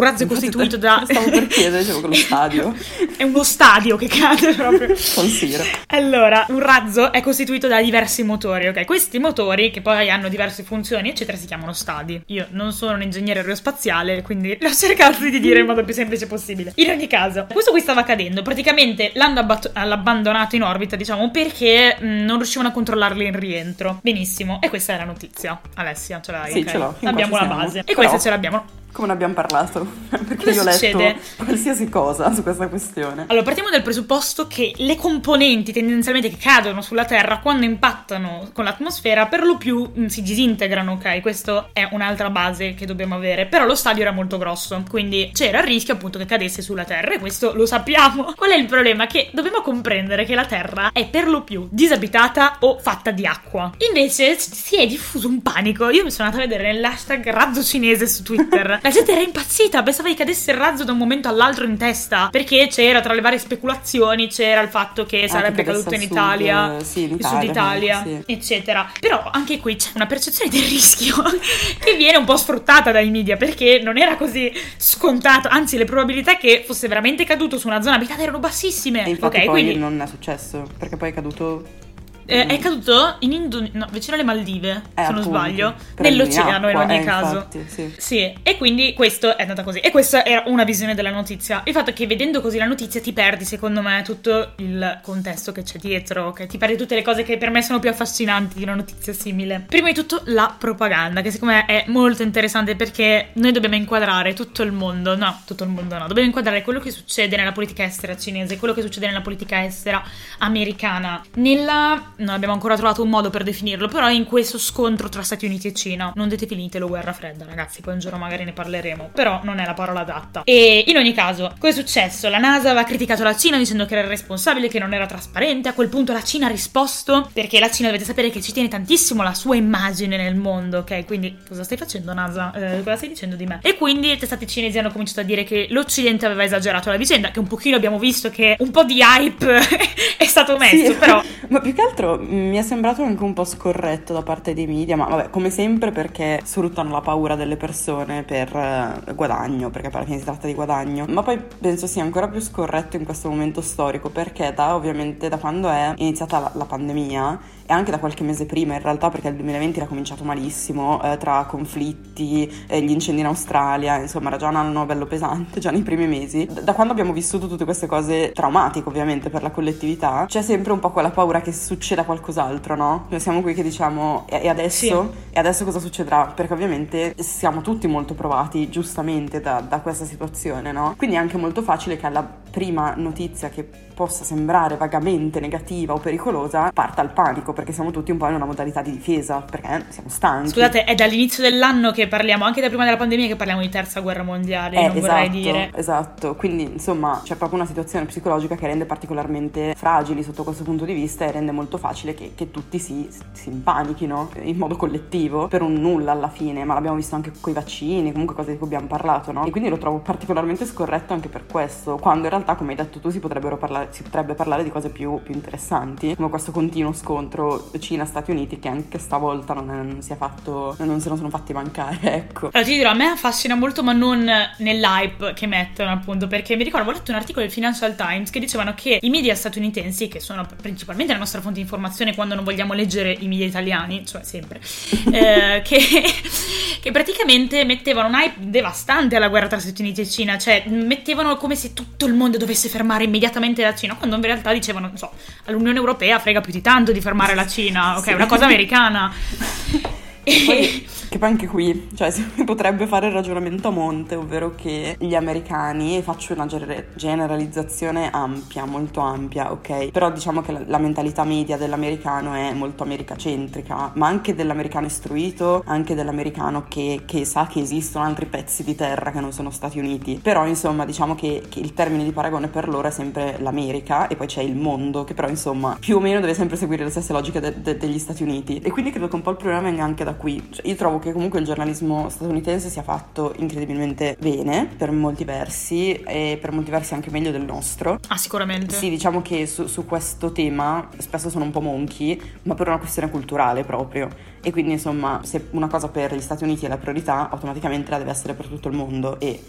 razzo 0.00 0.24
costituito 0.26 0.76
da... 0.76 1.02
Stavo 1.04 1.30
per 1.30 1.48
chiedere, 1.48 1.82
dicevo 1.82 2.00
che 2.02 2.06
lo 2.06 2.14
stadio. 2.14 2.74
è 3.18 3.24
uno 3.24 3.42
stadio 3.42 3.96
che 3.96 4.02
cade 4.08 4.52
proprio. 4.56 4.88
Considero. 5.14 5.64
Allora, 5.88 6.46
un 6.48 6.60
razzo 6.60 7.12
è 7.12 7.20
costituito 7.20 7.66
da 7.68 7.80
diversi 7.80 8.22
motori, 8.22 8.68
ok? 8.68 8.84
Questi 8.84 9.18
motori, 9.18 9.70
che 9.70 9.80
poi 9.80 10.10
hanno 10.10 10.28
diverse 10.28 10.62
funzioni, 10.62 11.10
eccetera, 11.10 11.36
si 11.36 11.46
chiamano 11.46 11.72
stadi. 11.72 12.20
Io 12.26 12.46
non 12.50 12.72
sono 12.72 12.94
un 12.94 13.02
ingegnere 13.02 13.40
aerospaziale, 13.40 14.22
quindi 14.22 14.56
l'ho 14.60 14.72
cercato 14.72 15.24
di 15.24 15.40
dire 15.40 15.60
in 15.60 15.66
modo 15.66 15.84
più 15.84 15.94
semplice 15.94 16.26
possibile. 16.26 16.72
In 16.76 16.90
ogni 16.90 17.06
caso, 17.06 17.46
questo 17.50 17.70
qui 17.70 17.80
stava 17.80 18.02
cadendo. 18.02 18.42
Praticamente 18.42 19.10
l'hanno 19.14 19.40
abbat- 19.40 19.70
abbandonato 19.72 20.56
in 20.56 20.62
orbita, 20.62 20.96
diciamo, 20.96 21.30
perché 21.30 21.96
mh, 21.98 22.06
non 22.24 22.36
riuscivano 22.36 22.68
a 22.68 22.72
controllarlo 22.72 23.22
in 23.22 23.38
rientro. 23.38 24.00
Benissimo. 24.02 24.60
E 24.60 24.68
questa 24.68 24.94
è 24.94 24.96
la 24.96 25.04
notizia. 25.04 25.60
Alessia, 25.74 26.20
ce 26.20 26.32
l'hai? 26.32 26.52
Sì, 26.52 26.58
okay. 26.58 26.72
ce 26.72 26.78
l'ho. 26.78 26.96
Abbiamo 27.02 27.36
la 27.36 27.44
base. 27.44 27.82
E 27.84 27.94
questa 27.94 28.18
ce 28.18 28.30
l'abbiamo. 28.30 28.82
Come 28.94 29.08
ne 29.08 29.12
abbiamo 29.12 29.34
parlato? 29.34 29.84
Perché 30.08 30.36
Cosa 30.36 30.50
io 30.62 30.68
ho 30.68 30.72
succede? 30.72 30.96
letto 31.02 31.44
qualsiasi 31.44 31.88
cosa 31.88 32.32
su 32.32 32.44
questa 32.44 32.68
questione. 32.68 33.24
Allora, 33.26 33.44
partiamo 33.44 33.68
dal 33.68 33.82
presupposto 33.82 34.46
che 34.46 34.72
le 34.76 34.94
componenti 34.94 35.72
tendenzialmente 35.72 36.30
che 36.30 36.36
cadono 36.36 36.80
sulla 36.80 37.04
Terra 37.04 37.40
quando 37.40 37.64
impattano 37.64 38.50
con 38.52 38.62
l'atmosfera 38.64 39.26
per 39.26 39.42
lo 39.42 39.56
più 39.56 39.90
mh, 39.92 40.06
si 40.06 40.22
disintegrano, 40.22 40.92
ok? 40.92 41.20
Questo 41.22 41.70
è 41.72 41.88
un'altra 41.90 42.30
base 42.30 42.74
che 42.74 42.86
dobbiamo 42.86 43.16
avere. 43.16 43.46
Però 43.46 43.66
lo 43.66 43.74
stadio 43.74 44.02
era 44.02 44.12
molto 44.12 44.38
grosso, 44.38 44.80
quindi 44.88 45.30
c'era 45.34 45.58
il 45.58 45.64
rischio 45.64 45.94
appunto 45.94 46.18
che 46.18 46.26
cadesse 46.26 46.62
sulla 46.62 46.84
Terra 46.84 47.14
e 47.14 47.18
questo 47.18 47.52
lo 47.52 47.66
sappiamo. 47.66 48.32
Qual 48.38 48.50
è 48.50 48.56
il 48.56 48.66
problema? 48.66 49.08
Che 49.08 49.30
dobbiamo 49.32 49.60
comprendere 49.60 50.24
che 50.24 50.36
la 50.36 50.44
Terra 50.46 50.92
è 50.92 51.08
per 51.08 51.26
lo 51.26 51.42
più 51.42 51.66
disabitata 51.68 52.58
o 52.60 52.78
fatta 52.78 53.10
di 53.10 53.26
acqua. 53.26 53.72
Invece 53.88 54.38
si 54.38 54.76
è 54.76 54.86
diffuso 54.86 55.26
un 55.26 55.42
panico. 55.42 55.88
Io 55.90 56.04
mi 56.04 56.12
sono 56.12 56.28
andata 56.28 56.44
a 56.44 56.46
vedere 56.46 56.72
nell'hashtag 56.72 57.28
razzo 57.30 57.60
cinese 57.64 58.06
su 58.06 58.22
Twitter. 58.22 58.82
La 58.84 58.90
gente 58.90 59.12
era 59.12 59.22
impazzita, 59.22 59.82
pensava 59.82 60.10
che 60.10 60.14
cadesse 60.14 60.50
il 60.50 60.58
razzo 60.58 60.84
da 60.84 60.92
un 60.92 60.98
momento 60.98 61.26
all'altro 61.26 61.64
in 61.64 61.78
testa, 61.78 62.28
perché 62.30 62.68
c'era 62.70 63.00
tra 63.00 63.14
le 63.14 63.22
varie 63.22 63.38
speculazioni 63.38 64.28
c'era 64.28 64.60
il 64.60 64.68
fatto 64.68 65.06
che 65.06 65.26
sarebbe 65.26 65.62
che 65.62 65.70
caduto 65.70 65.94
in 65.94 66.00
cadesse 66.00 66.12
Italia, 66.12 66.62
al 66.64 66.84
sud, 66.84 66.90
sì, 66.92 67.02
in 67.04 67.12
Italia, 67.14 67.38
sud 67.38 67.48
Italia, 67.48 68.02
sì. 68.04 68.22
eccetera. 68.26 68.92
Però 69.00 69.30
anche 69.32 69.58
qui 69.58 69.76
c'è 69.76 69.92
una 69.94 70.04
percezione 70.04 70.50
del 70.50 70.64
rischio 70.64 71.14
che 71.80 71.94
viene 71.96 72.18
un 72.18 72.26
po' 72.26 72.36
sfruttata 72.36 72.92
dai 72.92 73.08
media, 73.08 73.38
perché 73.38 73.80
non 73.82 73.96
era 73.96 74.16
così 74.16 74.52
scontato, 74.76 75.48
anzi 75.48 75.78
le 75.78 75.86
probabilità 75.86 76.36
che 76.36 76.62
fosse 76.66 76.86
veramente 76.86 77.24
caduto 77.24 77.56
su 77.56 77.68
una 77.68 77.80
zona 77.80 77.96
abitata 77.96 78.20
erano 78.20 78.38
bassissime. 78.38 79.06
E 79.06 79.08
infatti 79.08 79.38
ok, 79.38 79.44
poi 79.46 79.62
quindi 79.62 79.78
non 79.78 79.98
è 79.98 80.06
successo, 80.06 80.68
perché 80.78 80.98
poi 80.98 81.08
è 81.08 81.14
caduto... 81.14 81.83
eh, 82.26 82.46
è 82.46 82.58
caduto 82.58 83.16
in 83.20 83.32
Indo- 83.32 83.68
no, 83.72 83.86
vicino 83.90 84.14
alle 84.14 84.24
Maldive, 84.24 84.70
Eh, 84.70 85.04
se 85.04 85.10
non 85.10 85.20
appunto, 85.20 85.22
sbaglio, 85.22 85.74
nell'oceano 85.98 86.70
in 86.70 86.76
ogni 86.76 86.98
eh, 86.98 87.04
caso. 87.04 87.34
infatti, 87.34 87.64
sì. 87.68 87.94
Sì, 87.96 88.34
e 88.42 88.56
quindi 88.56 88.94
questo 88.94 89.36
è 89.36 89.42
andata 89.42 89.62
così. 89.62 89.80
E 89.80 89.90
questa 89.90 90.24
era 90.24 90.42
una 90.46 90.64
visione 90.64 90.94
della 90.94 91.10
notizia. 91.10 91.62
Il 91.64 91.72
fatto 91.72 91.90
è 91.90 91.92
che 91.92 92.06
vedendo 92.06 92.40
così 92.40 92.58
la 92.58 92.66
notizia 92.66 93.00
ti 93.00 93.12
perdi, 93.12 93.44
secondo 93.44 93.82
me, 93.82 94.02
tutto 94.04 94.52
il 94.56 95.00
contesto 95.02 95.52
che 95.52 95.62
c'è 95.62 95.78
dietro, 95.78 96.32
che 96.32 96.46
ti 96.46 96.58
perdi 96.58 96.76
tutte 96.76 96.94
le 96.94 97.02
cose 97.02 97.22
che 97.22 97.36
per 97.38 97.50
me 97.50 97.62
sono 97.62 97.78
più 97.78 97.90
affascinanti 97.90 98.56
di 98.56 98.62
una 98.62 98.74
notizia 98.74 99.12
simile. 99.12 99.64
Prima 99.68 99.88
di 99.88 99.94
tutto 99.94 100.22
la 100.26 100.54
propaganda, 100.56 101.20
che 101.20 101.30
secondo 101.30 101.54
me 101.54 101.64
è 101.66 101.84
molto 101.88 102.22
interessante 102.22 102.76
perché 102.76 103.30
noi 103.34 103.52
dobbiamo 103.52 103.74
inquadrare 103.74 104.32
tutto 104.34 104.62
il 104.62 104.72
mondo, 104.72 105.16
no, 105.16 105.42
tutto 105.44 105.64
il 105.64 105.70
mondo 105.70 105.98
no, 105.98 106.06
dobbiamo 106.06 106.28
inquadrare 106.28 106.62
quello 106.62 106.80
che 106.80 106.90
succede 106.90 107.36
nella 107.36 107.52
politica 107.52 107.84
estera 107.84 108.16
cinese, 108.16 108.58
quello 108.58 108.74
che 108.74 108.82
succede 108.82 109.06
nella 109.06 109.20
politica 109.20 109.64
estera 109.64 110.02
americana, 110.38 111.22
nella... 111.34 112.12
non 112.16 112.30
abbiamo 112.30 112.54
ancora 112.54 112.76
trovato 112.76 113.02
un 113.02 113.08
modo 113.08 113.30
per 113.30 113.42
definirlo, 113.42 113.88
però 113.88 114.08
in 114.10 114.24
questo 114.24 114.58
scontro 114.58 115.08
tra 115.08 115.22
Stati 115.22 115.46
Uniti 115.46 115.68
e 115.68 115.72
Cina. 115.72 116.12
Non 116.14 116.28
dite 116.28 116.46
finitelo 116.46 116.88
guerra 116.88 117.12
fredda, 117.12 117.44
ragazzi, 117.44 117.80
poi 117.80 117.94
un 117.94 117.98
giorno 117.98 118.18
magari 118.18 118.44
ne 118.44 118.52
parleremo, 118.52 119.10
però 119.12 119.40
non 119.42 119.58
è 119.58 119.64
la 119.64 119.74
parola 119.74 120.00
adatta. 120.00 120.42
E 120.44 120.84
in 120.86 120.96
ogni 120.96 121.12
caso, 121.12 121.54
cosa 121.58 121.72
è 121.72 121.76
successo? 121.76 122.28
La 122.28 122.38
NASA 122.38 122.70
aveva 122.70 122.84
criticato 122.84 123.22
la 123.22 123.36
Cina 123.36 123.58
dicendo 123.58 123.86
che 123.86 123.96
era 123.96 124.06
responsabile, 124.06 124.68
che 124.68 124.78
non 124.78 124.94
era 124.94 125.06
trasparente. 125.06 125.68
A 125.68 125.72
quel 125.72 125.88
punto 125.88 126.12
la 126.12 126.22
Cina 126.22 126.46
ha 126.46 126.50
risposto, 126.50 127.28
perché 127.32 127.58
la 127.58 127.70
Cina 127.70 127.88
dovete 127.88 128.04
sapere 128.06 128.30
che 128.30 128.40
ci 128.40 128.52
tiene 128.52 128.68
tantissimo 128.68 129.22
la 129.22 129.34
sua 129.34 129.56
immagine 129.56 130.16
nel 130.16 130.36
mondo, 130.36 130.78
ok? 130.78 131.04
Quindi 131.04 131.38
cosa 131.46 131.64
stai 131.64 131.76
facendo 131.76 132.12
NASA? 132.12 132.52
Eh, 132.52 132.82
cosa 132.82 132.96
stai 132.96 133.08
dicendo 133.08 133.36
di 133.36 133.46
me? 133.46 133.58
E 133.62 133.76
quindi 133.76 134.12
i 134.12 134.16
testati 134.16 134.46
cinesi 134.46 134.78
hanno 134.78 134.90
cominciato 134.90 135.20
a 135.20 135.24
dire 135.24 135.44
che 135.44 135.66
l'Occidente 135.70 136.26
aveva 136.26 136.44
esagerato 136.44 136.90
la 136.90 136.96
vicenda, 136.96 137.30
che 137.30 137.38
un 137.38 137.46
pochino 137.46 137.76
abbiamo 137.76 137.98
visto 137.98 138.30
che 138.30 138.56
un 138.58 138.70
po' 138.70 138.84
di 138.84 139.00
hype 139.00 139.58
è 140.16 140.24
stato 140.24 140.56
messo, 140.56 140.92
Sì, 140.92 140.94
però... 140.94 141.22
Ma 141.48 141.60
più 141.60 141.74
che 141.74 141.82
altro 141.82 142.03
mh, 142.04 142.48
mi 142.50 142.56
è 142.56 142.62
sembrato 142.62 143.02
anche 143.02 143.22
un 143.22 143.32
po' 143.32 143.44
scorretto 143.44 144.12
da 144.12 144.22
parte 144.22 144.54
dei 144.54 144.66
media, 144.66 144.96
ma 144.96 145.06
vabbè, 145.06 145.30
come 145.30 145.50
sempre 145.50 145.90
perché 145.90 146.40
sfruttano 146.44 146.90
la 146.90 147.00
paura 147.00 147.34
delle 147.36 147.56
persone 147.56 148.22
per 148.22 148.54
eh, 148.54 149.14
guadagno, 149.14 149.70
perché 149.70 149.88
alla 149.92 150.04
fine 150.04 150.18
si 150.18 150.24
tratta 150.24 150.46
di 150.46 150.54
guadagno. 150.54 151.06
Ma 151.08 151.22
poi 151.22 151.38
penso 151.38 151.86
sia 151.86 152.02
ancora 152.02 152.28
più 152.28 152.40
scorretto 152.40 152.96
in 152.96 153.04
questo 153.04 153.28
momento 153.28 153.60
storico, 153.60 154.10
perché 154.10 154.52
da 154.54 154.74
ovviamente 154.74 155.28
da 155.28 155.38
quando 155.38 155.68
è 155.68 155.94
iniziata 155.96 156.38
la, 156.38 156.50
la 156.54 156.64
pandemia 156.64 157.40
e 157.66 157.72
anche 157.72 157.90
da 157.90 157.98
qualche 157.98 158.24
mese 158.24 158.46
prima 158.46 158.74
in 158.74 158.82
realtà, 158.82 159.08
perché 159.08 159.28
il 159.28 159.36
2020 159.36 159.78
era 159.78 159.88
cominciato 159.88 160.24
malissimo, 160.24 161.02
eh, 161.02 161.16
tra 161.16 161.44
conflitti, 161.48 162.50
eh, 162.66 162.80
gli 162.82 162.90
incendi 162.90 163.20
in 163.20 163.26
Australia, 163.26 163.96
insomma 163.96 164.28
era 164.28 164.36
già 164.36 164.48
un 164.48 164.56
anno 164.56 164.84
bello 164.84 165.06
pesante, 165.06 165.60
già 165.60 165.70
nei 165.70 165.82
primi 165.82 166.06
mesi. 166.06 166.48
Da 166.62 166.74
quando 166.74 166.92
abbiamo 166.92 167.12
vissuto 167.12 167.48
tutte 167.48 167.64
queste 167.64 167.86
cose 167.86 168.32
traumatiche 168.32 168.88
ovviamente 168.88 169.30
per 169.30 169.42
la 169.42 169.50
collettività, 169.50 170.26
c'è 170.26 170.42
sempre 170.42 170.72
un 170.72 170.78
po' 170.78 170.90
quella 170.90 171.10
paura 171.10 171.40
che 171.40 171.52
succeda 171.52 171.93
qualcos'altro, 172.02 172.74
no? 172.74 173.06
Noi 173.08 173.20
siamo 173.20 173.40
qui 173.40 173.54
che 173.54 173.62
diciamo 173.62 174.24
e, 174.28 174.48
adesso? 174.48 175.12
E 175.30 175.38
adesso 175.38 175.64
cosa 175.64 175.78
succederà? 175.78 176.32
Perché 176.34 176.52
ovviamente 176.52 177.14
siamo 177.18 177.60
tutti 177.60 177.86
molto 177.86 178.14
provati 178.14 178.68
giustamente 178.68 179.40
da, 179.40 179.60
da 179.60 179.78
questa 179.78 180.04
situazione, 180.04 180.72
no? 180.72 180.94
Quindi 180.96 181.14
è 181.16 181.18
anche 181.18 181.36
molto 181.36 181.62
facile 181.62 181.96
che 181.96 182.06
alla 182.06 182.26
prima 182.50 182.94
notizia 182.96 183.48
che 183.48 183.68
possa 183.94 184.24
sembrare 184.24 184.76
vagamente 184.76 185.38
negativa 185.38 185.92
o 185.92 185.98
pericolosa 185.98 186.70
parta 186.72 187.00
il 187.02 187.10
panico 187.10 187.52
perché 187.52 187.72
siamo 187.72 187.92
tutti 187.92 188.10
un 188.10 188.16
po' 188.16 188.26
in 188.28 188.34
una 188.34 188.44
modalità 188.44 188.82
di 188.82 188.90
difesa 188.90 189.44
perché 189.48 189.86
siamo 189.88 190.08
stanchi. 190.08 190.48
Scusate, 190.48 190.82
è 190.84 190.94
dall'inizio 190.96 191.42
dell'anno 191.42 191.92
che 191.92 192.08
parliamo, 192.08 192.44
anche 192.44 192.60
da 192.60 192.68
prima 192.68 192.84
della 192.84 192.96
pandemia, 192.96 193.28
che 193.28 193.36
parliamo 193.36 193.60
di 193.60 193.68
terza 193.68 194.00
guerra 194.00 194.24
mondiale, 194.24 194.76
Eh, 194.76 194.86
non 194.88 194.96
esatto, 194.96 195.12
vorrei 195.12 195.30
dire. 195.30 195.70
esatto, 195.74 196.34
quindi 196.34 196.64
insomma 196.64 197.20
c'è 197.22 197.36
proprio 197.36 197.58
una 197.58 197.68
situazione 197.68 198.04
psicologica 198.06 198.56
che 198.56 198.66
rende 198.66 198.84
particolarmente 198.84 199.74
fragili 199.76 200.22
sotto 200.24 200.42
questo 200.42 200.64
punto 200.64 200.84
di 200.84 200.92
vista 200.92 201.24
e 201.24 201.30
rende 201.30 201.52
molto 201.52 201.78
facile 201.84 202.14
che, 202.14 202.32
che 202.34 202.50
tutti 202.50 202.78
si, 202.78 203.06
si 203.32 203.50
impanichino 203.50 204.30
in 204.44 204.56
modo 204.56 204.74
collettivo 204.74 205.48
per 205.48 205.60
un 205.60 205.74
nulla 205.74 206.12
alla 206.12 206.30
fine, 206.30 206.64
ma 206.64 206.72
l'abbiamo 206.72 206.96
visto 206.96 207.14
anche 207.14 207.30
con 207.38 207.52
i 207.52 207.54
vaccini, 207.54 208.10
comunque 208.10 208.34
cose 208.34 208.52
di 208.52 208.56
cui 208.56 208.68
abbiamo 208.68 208.86
parlato, 208.86 209.32
no? 209.32 209.44
E 209.44 209.50
quindi 209.50 209.68
lo 209.68 209.76
trovo 209.76 209.98
particolarmente 209.98 210.64
scorretto 210.64 211.12
anche 211.12 211.28
per 211.28 211.44
questo, 211.44 211.98
quando 211.98 212.24
in 212.24 212.30
realtà 212.30 212.54
come 212.54 212.70
hai 212.70 212.76
detto 212.76 213.00
tu 213.00 213.10
si, 213.10 213.20
parlare, 213.20 213.88
si 213.90 214.02
potrebbe 214.02 214.34
parlare 214.34 214.64
di 214.64 214.70
cose 214.70 214.88
più, 214.88 215.20
più 215.22 215.34
interessanti, 215.34 216.14
come 216.14 216.30
questo 216.30 216.52
continuo 216.52 216.94
scontro 216.94 217.70
Cina-Stati 217.78 218.30
Uniti 218.30 218.58
che 218.58 218.68
anche 218.68 218.98
stavolta 218.98 219.52
non, 219.52 219.70
è- 219.70 219.82
non 219.82 220.00
si 220.00 220.12
è 220.12 220.16
fatto, 220.16 220.74
non 220.78 221.00
se 221.00 221.10
ne 221.10 221.16
sono 221.16 221.28
fatti 221.28 221.52
mancare, 221.52 221.98
ecco. 222.00 222.48
Allora, 222.52 222.62
ti 222.62 222.76
dirò, 222.76 222.90
a 222.90 222.94
me 222.94 223.06
affascina 223.08 223.54
molto, 223.54 223.82
ma 223.82 223.92
non 223.92 224.26
nell'hype 224.58 225.34
che 225.34 225.46
mettono, 225.46 225.90
appunto, 225.90 226.28
perché 226.28 226.56
mi 226.56 226.64
ricordo, 226.64 226.88
ho 226.88 226.92
letto 226.92 227.10
un 227.10 227.18
articolo 227.18 227.44
del 227.44 227.52
Financial 227.52 227.94
Times 227.94 228.30
che 228.30 228.40
dicevano 228.40 228.72
che 228.74 228.98
i 229.02 229.10
media 229.10 229.34
statunitensi, 229.34 230.08
che 230.08 230.20
sono 230.20 230.46
principalmente 230.60 231.12
la 231.12 231.18
nostra 231.18 231.40
fonte 231.42 231.60
di 231.60 231.66
informazione 231.74 232.14
quando 232.14 232.34
non 232.34 232.44
vogliamo 232.44 232.72
leggere 232.72 233.16
i 233.18 233.26
media 233.26 233.46
italiani, 233.46 234.06
cioè 234.06 234.22
sempre, 234.22 234.60
eh, 235.12 235.62
che, 235.64 235.78
che 236.80 236.90
praticamente 236.90 237.64
mettevano 237.64 238.08
un 238.08 238.14
hype 238.14 238.34
devastante 238.38 239.16
alla 239.16 239.28
guerra 239.28 239.48
tra 239.48 239.58
Stati 239.58 239.82
Uniti 239.82 240.00
e 240.02 240.08
Cina, 240.08 240.38
cioè 240.38 240.64
mettevano 240.68 241.36
come 241.36 241.56
se 241.56 241.72
tutto 241.72 242.06
il 242.06 242.14
mondo 242.14 242.38
dovesse 242.38 242.68
fermare 242.68 243.04
immediatamente 243.04 243.62
la 243.62 243.74
Cina, 243.74 243.94
quando 243.96 244.16
in 244.16 244.22
realtà 244.22 244.52
dicevano, 244.52 244.86
non 244.88 244.96
so, 244.96 245.10
all'Unione 245.46 245.78
Europea 245.78 246.18
frega 246.18 246.40
più 246.40 246.52
di 246.52 246.60
tanto 246.60 246.92
di 246.92 247.00
fermare 247.00 247.34
la 247.34 247.46
Cina, 247.46 247.96
ok, 247.98 248.04
Sì. 248.04 248.10
è 248.10 248.14
una 248.14 248.26
cosa 248.26 248.44
americana. 248.44 249.12
Poi, 250.24 250.86
che 251.14 251.20
poi 251.20 251.28
anche 251.28 251.46
qui, 251.46 251.90
cioè, 251.94 252.10
si 252.10 252.24
potrebbe 252.44 252.88
fare 252.88 253.06
il 253.06 253.12
ragionamento 253.12 253.68
a 253.68 253.70
monte, 253.70 254.16
ovvero 254.16 254.54
che 254.56 254.96
gli 254.98 255.14
americani, 255.14 255.96
e 255.96 256.02
faccio 256.02 256.32
una 256.32 256.46
generalizzazione 256.94 258.10
ampia, 258.10 258.64
molto 258.64 259.00
ampia, 259.00 259.52
ok? 259.52 259.92
Però 259.92 260.10
diciamo 260.10 260.42
che 260.42 260.50
la, 260.50 260.62
la 260.66 260.78
mentalità 260.78 261.22
media 261.22 261.56
dell'americano 261.56 262.34
è 262.34 262.52
molto 262.52 262.82
americacentrica, 262.82 263.92
ma 263.94 264.08
anche 264.08 264.34
dell'americano 264.34 264.86
istruito, 264.86 265.62
anche 265.66 265.94
dell'americano 265.94 266.64
che, 266.66 267.02
che, 267.06 267.24
sa 267.24 267.46
che 267.46 267.60
esistono 267.60 268.04
altri 268.04 268.26
pezzi 268.26 268.64
di 268.64 268.74
terra 268.74 269.12
che 269.12 269.20
non 269.20 269.32
sono 269.32 269.50
Stati 269.50 269.78
Uniti. 269.78 270.18
Però, 270.20 270.44
insomma, 270.48 270.84
diciamo 270.84 271.14
che, 271.14 271.44
che 271.48 271.60
il 271.60 271.74
termine 271.74 272.02
di 272.02 272.10
paragone 272.10 272.48
per 272.48 272.68
loro 272.68 272.88
è 272.88 272.90
sempre 272.90 273.36
l'America 273.38 274.08
e 274.08 274.16
poi 274.16 274.26
c'è 274.26 274.42
il 274.42 274.56
mondo, 274.56 275.04
che 275.04 275.14
però, 275.14 275.28
insomma, 275.28 275.76
più 275.78 275.96
o 275.96 276.00
meno 276.00 276.18
deve 276.18 276.34
sempre 276.34 276.56
seguire 276.56 276.82
le 276.82 276.90
stesse 276.90 277.12
logiche 277.12 277.38
de- 277.38 277.60
de- 277.62 277.76
degli 277.76 278.00
Stati 278.00 278.24
Uniti. 278.24 278.58
E 278.58 278.72
quindi 278.72 278.90
credo 278.90 279.06
che 279.06 279.14
un 279.14 279.22
po' 279.22 279.30
il 279.30 279.36
problema 279.36 279.60
venga 279.60 279.84
anche 279.84 280.02
da 280.02 280.14
qui. 280.14 280.44
Cioè, 280.50 280.66
io 280.66 280.74
trovo 280.74 281.02
che 281.04 281.12
comunque 281.12 281.38
il 281.38 281.44
giornalismo 281.44 282.08
statunitense 282.08 282.68
sia 282.70 282.82
fatto 282.82 283.34
incredibilmente 283.36 284.16
bene 284.18 284.66
per 284.76 284.90
molti 284.90 285.24
versi 285.24 285.92
e 285.92 286.38
per 286.40 286.50
molti 286.50 286.70
versi 286.70 286.94
anche 286.94 287.10
meglio 287.10 287.30
del 287.30 287.44
nostro. 287.44 288.00
Ah, 288.08 288.16
sicuramente. 288.16 288.74
Sì, 288.74 288.88
diciamo 288.88 289.20
che 289.22 289.46
su, 289.46 289.66
su 289.66 289.84
questo 289.84 290.32
tema 290.32 290.88
spesso 290.96 291.28
sono 291.28 291.44
un 291.44 291.50
po' 291.50 291.60
monchi, 291.60 292.20
ma 292.42 292.54
per 292.54 292.68
una 292.68 292.78
questione 292.78 293.10
culturale 293.10 293.64
proprio. 293.64 294.08
E 294.42 294.50
quindi 294.50 294.72
insomma, 294.72 295.20
se 295.24 295.48
una 295.50 295.68
cosa 295.68 295.88
per 295.88 296.14
gli 296.14 296.20
Stati 296.20 296.44
Uniti 296.44 296.64
è 296.64 296.68
la 296.68 296.78
priorità, 296.78 297.30
automaticamente 297.30 297.90
la 297.90 297.98
deve 297.98 298.10
essere 298.10 298.34
per 298.34 298.46
tutto 298.46 298.68
il 298.68 298.74
mondo 298.74 299.20
e 299.20 299.42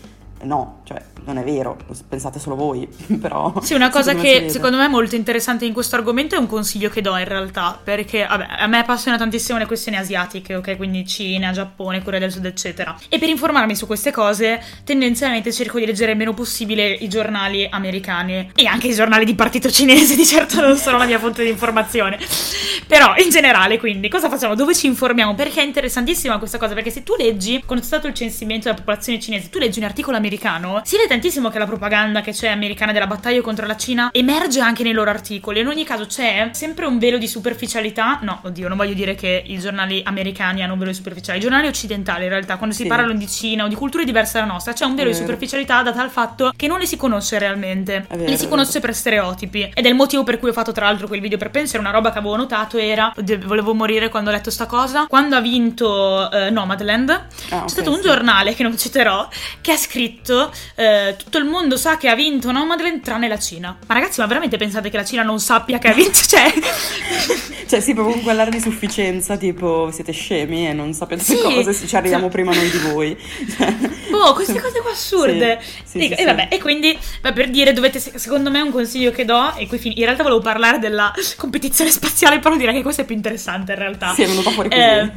no, 0.45 0.81
cioè 0.83 1.01
non 1.25 1.37
è 1.37 1.43
vero, 1.43 1.77
pensate 2.07 2.39
solo 2.39 2.55
voi, 2.55 2.87
però... 3.19 3.53
Sì, 3.61 3.73
una 3.73 3.89
cosa 3.89 4.13
che 4.13 4.47
secondo 4.49 4.77
me 4.77 4.85
è 4.85 4.89
molto 4.89 5.15
interessante 5.15 5.65
in 5.65 5.73
questo 5.73 5.95
argomento 5.95 6.35
è 6.35 6.37
un 6.37 6.47
consiglio 6.47 6.89
che 6.89 7.01
do 7.01 7.17
in 7.17 7.25
realtà, 7.25 7.79
perché 7.83 8.25
vabbè, 8.25 8.47
a 8.59 8.67
me 8.67 8.79
appassiona 8.79 9.17
tantissimo 9.17 9.57
le 9.57 9.65
questioni 9.65 9.97
asiatiche, 9.97 10.55
ok? 10.55 10.77
Quindi 10.77 11.05
Cina, 11.05 11.51
Giappone, 11.51 12.03
Corea 12.03 12.19
del 12.19 12.31
Sud, 12.31 12.45
eccetera. 12.45 12.95
E 13.09 13.17
per 13.17 13.29
informarmi 13.29 13.75
su 13.75 13.85
queste 13.87 14.11
cose, 14.11 14.61
tendenzialmente 14.83 15.51
cerco 15.51 15.79
di 15.79 15.85
leggere 15.85 16.11
il 16.11 16.17
meno 16.17 16.33
possibile 16.33 16.91
i 16.91 17.07
giornali 17.07 17.67
americani 17.69 18.51
e 18.55 18.65
anche 18.65 18.87
i 18.87 18.93
giornali 18.93 19.25
di 19.25 19.35
partito 19.35 19.69
cinese, 19.71 20.15
di 20.15 20.25
certo 20.25 20.61
non 20.61 20.77
sono 20.77 20.97
la 20.97 21.05
mia 21.05 21.19
fonte 21.19 21.43
di 21.43 21.49
informazione. 21.49 22.19
Però 22.87 23.15
in 23.17 23.29
generale, 23.29 23.79
quindi, 23.79 24.09
cosa 24.09 24.29
facciamo? 24.29 24.53
Dove 24.53 24.75
ci 24.75 24.85
informiamo? 24.85 25.33
Perché 25.33 25.61
è 25.61 25.65
interessantissima 25.65 26.37
questa 26.37 26.57
cosa, 26.57 26.73
perché 26.73 26.91
se 26.91 27.03
tu 27.03 27.15
leggi, 27.17 27.63
quando 27.65 27.83
è 27.83 27.87
stato 27.87 28.07
il 28.07 28.13
censimento 28.13 28.65
della 28.65 28.75
popolazione 28.75 29.19
cinese, 29.19 29.49
tu 29.49 29.57
leggi 29.57 29.79
un 29.79 29.85
articolo 29.85 30.17
americano, 30.17 30.33
si 30.83 30.95
vede 30.95 31.07
tantissimo 31.07 31.49
che 31.49 31.59
la 31.59 31.65
propaganda 31.65 32.21
che 32.21 32.31
c'è 32.31 32.49
americana 32.49 32.91
della 32.91 33.07
battaglia 33.07 33.41
contro 33.41 33.65
la 33.65 33.75
Cina 33.75 34.09
emerge 34.11 34.59
anche 34.59 34.83
nei 34.83 34.93
loro 34.93 35.09
articoli. 35.09 35.59
In 35.59 35.67
ogni 35.67 35.83
caso 35.83 36.05
c'è 36.05 36.49
sempre 36.51 36.85
un 36.85 36.97
velo 36.97 37.17
di 37.17 37.27
superficialità. 37.27 38.19
No, 38.21 38.39
oddio, 38.43 38.67
non 38.67 38.77
voglio 38.77 38.93
dire 38.93 39.15
che 39.15 39.43
i 39.45 39.57
giornali 39.59 40.01
americani 40.05 40.63
hanno 40.63 40.73
un 40.73 40.79
velo 40.79 40.91
di 40.91 40.97
superficialità. 40.97 41.45
I 41.45 41.49
giornali 41.49 41.67
occidentali, 41.67 42.23
in 42.23 42.29
realtà, 42.29 42.57
quando 42.57 42.75
si 42.75 42.83
sì. 42.83 42.87
parlano 42.87 43.13
di 43.13 43.27
Cina 43.27 43.65
o 43.65 43.67
di 43.67 43.75
culture 43.75 44.03
diverse 44.03 44.39
dalla 44.39 44.51
nostra, 44.51 44.73
c'è 44.73 44.85
un 44.85 44.95
velo 44.95 45.09
di 45.09 45.15
superficialità 45.15 45.81
data 45.81 45.97
dal 45.97 46.09
fatto 46.09 46.51
che 46.55 46.67
non 46.67 46.79
le 46.79 46.85
si 46.85 46.97
conosce 46.97 47.39
realmente. 47.39 48.05
Vero, 48.09 48.29
le 48.29 48.37
si 48.37 48.47
conosce 48.47 48.79
per 48.79 48.93
stereotipi. 48.93 49.71
Ed 49.73 49.85
è 49.85 49.89
il 49.89 49.95
motivo 49.95 50.23
per 50.23 50.39
cui 50.39 50.49
ho 50.49 50.53
fatto, 50.53 50.71
tra 50.71 50.85
l'altro, 50.85 51.07
quel 51.07 51.21
video 51.21 51.37
per 51.37 51.49
pensare. 51.49 51.79
Una 51.79 51.91
roba 51.91 52.11
che 52.11 52.19
avevo 52.19 52.35
notato 52.35 52.77
era. 52.77 53.13
Oddio, 53.15 53.39
volevo 53.45 53.73
morire 53.73 54.09
quando 54.09 54.29
ho 54.29 54.33
letto 54.33 54.51
sta 54.51 54.65
cosa. 54.65 55.05
Quando 55.07 55.35
ha 55.35 55.41
vinto 55.41 56.29
uh, 56.31 56.51
Nomadland, 56.51 57.09
ah, 57.09 57.25
c'è 57.47 57.55
okay, 57.55 57.69
stato 57.69 57.89
un 57.89 57.97
sì. 57.97 58.03
giornale 58.03 58.53
che 58.53 58.63
non 58.63 58.77
citerò 58.77 59.27
che 59.61 59.71
ha 59.71 59.77
scritto. 59.77 60.24
Uh, 60.33 61.15
tutto 61.15 61.37
il 61.37 61.45
mondo 61.45 61.77
sa 61.77 61.97
che 61.97 62.09
ha 62.09 62.15
vinto 62.15 62.51
Nomadland 62.51 63.01
tranne 63.01 63.27
la 63.27 63.39
Cina. 63.39 63.77
Ma 63.85 63.93
ragazzi, 63.93 64.19
ma 64.19 64.27
veramente 64.27 64.57
pensate 64.57 64.89
che 64.89 64.97
la 64.97 65.05
Cina 65.05 65.23
non 65.23 65.39
sappia 65.39 65.77
che 65.77 65.89
ha 65.89 65.93
vinto? 65.93 66.13
Cioè, 66.25 66.51
cioè 67.67 67.79
sì, 67.79 67.93
proprio 67.93 68.15
con 68.15 68.23
quell'area 68.23 68.51
di 68.51 68.59
sufficienza, 68.59 69.37
tipo 69.37 69.89
siete 69.91 70.11
scemi 70.11 70.67
e 70.67 70.73
non 70.73 70.93
sapete 70.93 71.23
sì, 71.23 71.37
cose, 71.37 71.73
ci 71.73 71.95
arriviamo 71.95 72.29
prima 72.29 72.53
noi 72.53 72.69
di 72.69 72.77
voi. 72.79 73.17
boh, 74.09 74.33
queste 74.33 74.59
cose 74.59 74.81
qua 74.81 74.91
assurde. 74.91 75.59
Sì, 75.61 75.99
sì, 75.99 76.09
e, 76.09 76.15
sì, 76.15 76.21
e 76.21 76.25
vabbè, 76.25 76.47
e 76.51 76.59
quindi, 76.59 76.97
beh, 77.21 77.33
per 77.33 77.49
dire, 77.49 77.73
dovete, 77.73 77.99
secondo 77.99 78.49
me 78.49 78.61
un 78.61 78.71
consiglio 78.71 79.11
che 79.11 79.25
do, 79.25 79.53
e 79.55 79.67
qui 79.67 79.79
in 79.83 80.03
realtà 80.03 80.23
volevo 80.23 80.41
parlare 80.41 80.79
della 80.79 81.13
competizione 81.37 81.91
spaziale, 81.91 82.39
però 82.39 82.55
direi 82.55 82.73
che 82.73 82.81
questo 82.81 83.01
è 83.01 83.05
più 83.05 83.15
interessante 83.15 83.73
in 83.73 83.79
realtà. 83.79 84.13
Sì, 84.13 84.23
è 84.23 84.27
venuto 84.27 84.51
fuori 84.51 84.69
così. 84.69 84.81
Eh, 84.81 85.11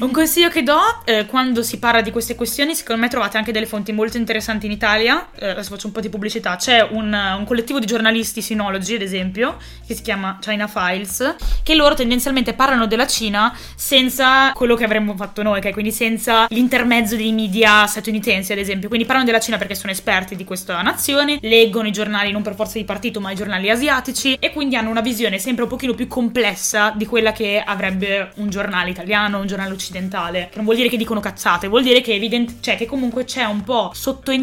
un 0.00 0.10
consiglio 0.10 0.48
che 0.48 0.62
do, 0.62 0.78
eh, 1.04 1.26
quando 1.26 1.62
si 1.62 1.78
parla 1.78 2.00
di 2.00 2.10
queste 2.10 2.34
questioni, 2.34 2.74
secondo 2.74 3.02
me 3.02 3.08
trovate 3.08 3.36
anche 3.36 3.52
delle 3.52 3.66
fonti 3.66 3.92
molto 3.92 4.16
interessanti 4.16 4.53
in 4.62 4.72
Italia, 4.72 5.28
eh, 5.34 5.50
adesso 5.50 5.70
faccio 5.70 5.86
un 5.86 5.92
po' 5.92 6.00
di 6.00 6.08
pubblicità, 6.08 6.56
c'è 6.56 6.86
un, 6.88 7.12
un 7.12 7.44
collettivo 7.44 7.78
di 7.78 7.86
giornalisti 7.86 8.40
sinologi, 8.40 8.94
ad 8.94 9.02
esempio, 9.02 9.56
che 9.86 9.94
si 9.94 10.02
chiama 10.02 10.38
China 10.40 10.66
Files, 10.66 11.36
che 11.62 11.74
loro 11.74 11.94
tendenzialmente 11.94 12.54
parlano 12.54 12.86
della 12.86 13.06
Cina 13.06 13.56
senza 13.74 14.52
quello 14.52 14.74
che 14.74 14.84
avremmo 14.84 15.14
fatto 15.16 15.42
noi, 15.42 15.58
okay? 15.58 15.72
quindi 15.72 15.92
senza 15.92 16.46
l'intermezzo 16.50 17.16
dei 17.16 17.32
media 17.32 17.86
statunitensi, 17.86 18.52
ad 18.52 18.58
esempio. 18.58 18.88
Quindi 18.88 19.06
parlano 19.06 19.26
della 19.26 19.40
Cina 19.40 19.58
perché 19.58 19.74
sono 19.74 19.92
esperti 19.92 20.36
di 20.36 20.44
questa 20.44 20.80
nazione, 20.82 21.38
leggono 21.42 21.88
i 21.88 21.92
giornali 21.92 22.30
non 22.30 22.42
per 22.42 22.54
forza 22.54 22.78
di 22.78 22.84
partito, 22.84 23.20
ma 23.20 23.30
i 23.30 23.34
giornali 23.34 23.70
asiatici 23.70 24.36
e 24.38 24.52
quindi 24.52 24.76
hanno 24.76 24.90
una 24.90 25.00
visione 25.00 25.38
sempre 25.38 25.64
un 25.64 25.68
pochino 25.68 25.94
più 25.94 26.06
complessa 26.06 26.92
di 26.94 27.06
quella 27.06 27.32
che 27.32 27.62
avrebbe 27.64 28.32
un 28.36 28.50
giornale 28.50 28.90
italiano, 28.90 29.38
un 29.38 29.46
giornale 29.46 29.72
occidentale. 29.72 30.48
Che 30.50 30.56
non 30.56 30.64
vuol 30.64 30.76
dire 30.76 30.88
che 30.88 30.96
dicono 30.96 31.20
cazzate, 31.20 31.68
vuol 31.68 31.82
dire 31.82 32.00
che 32.00 32.14
evidente, 32.14 32.54
cioè 32.60 32.76
che 32.76 32.86
comunque 32.86 33.24
c'è 33.24 33.44
un 33.44 33.62
po' 33.62 33.90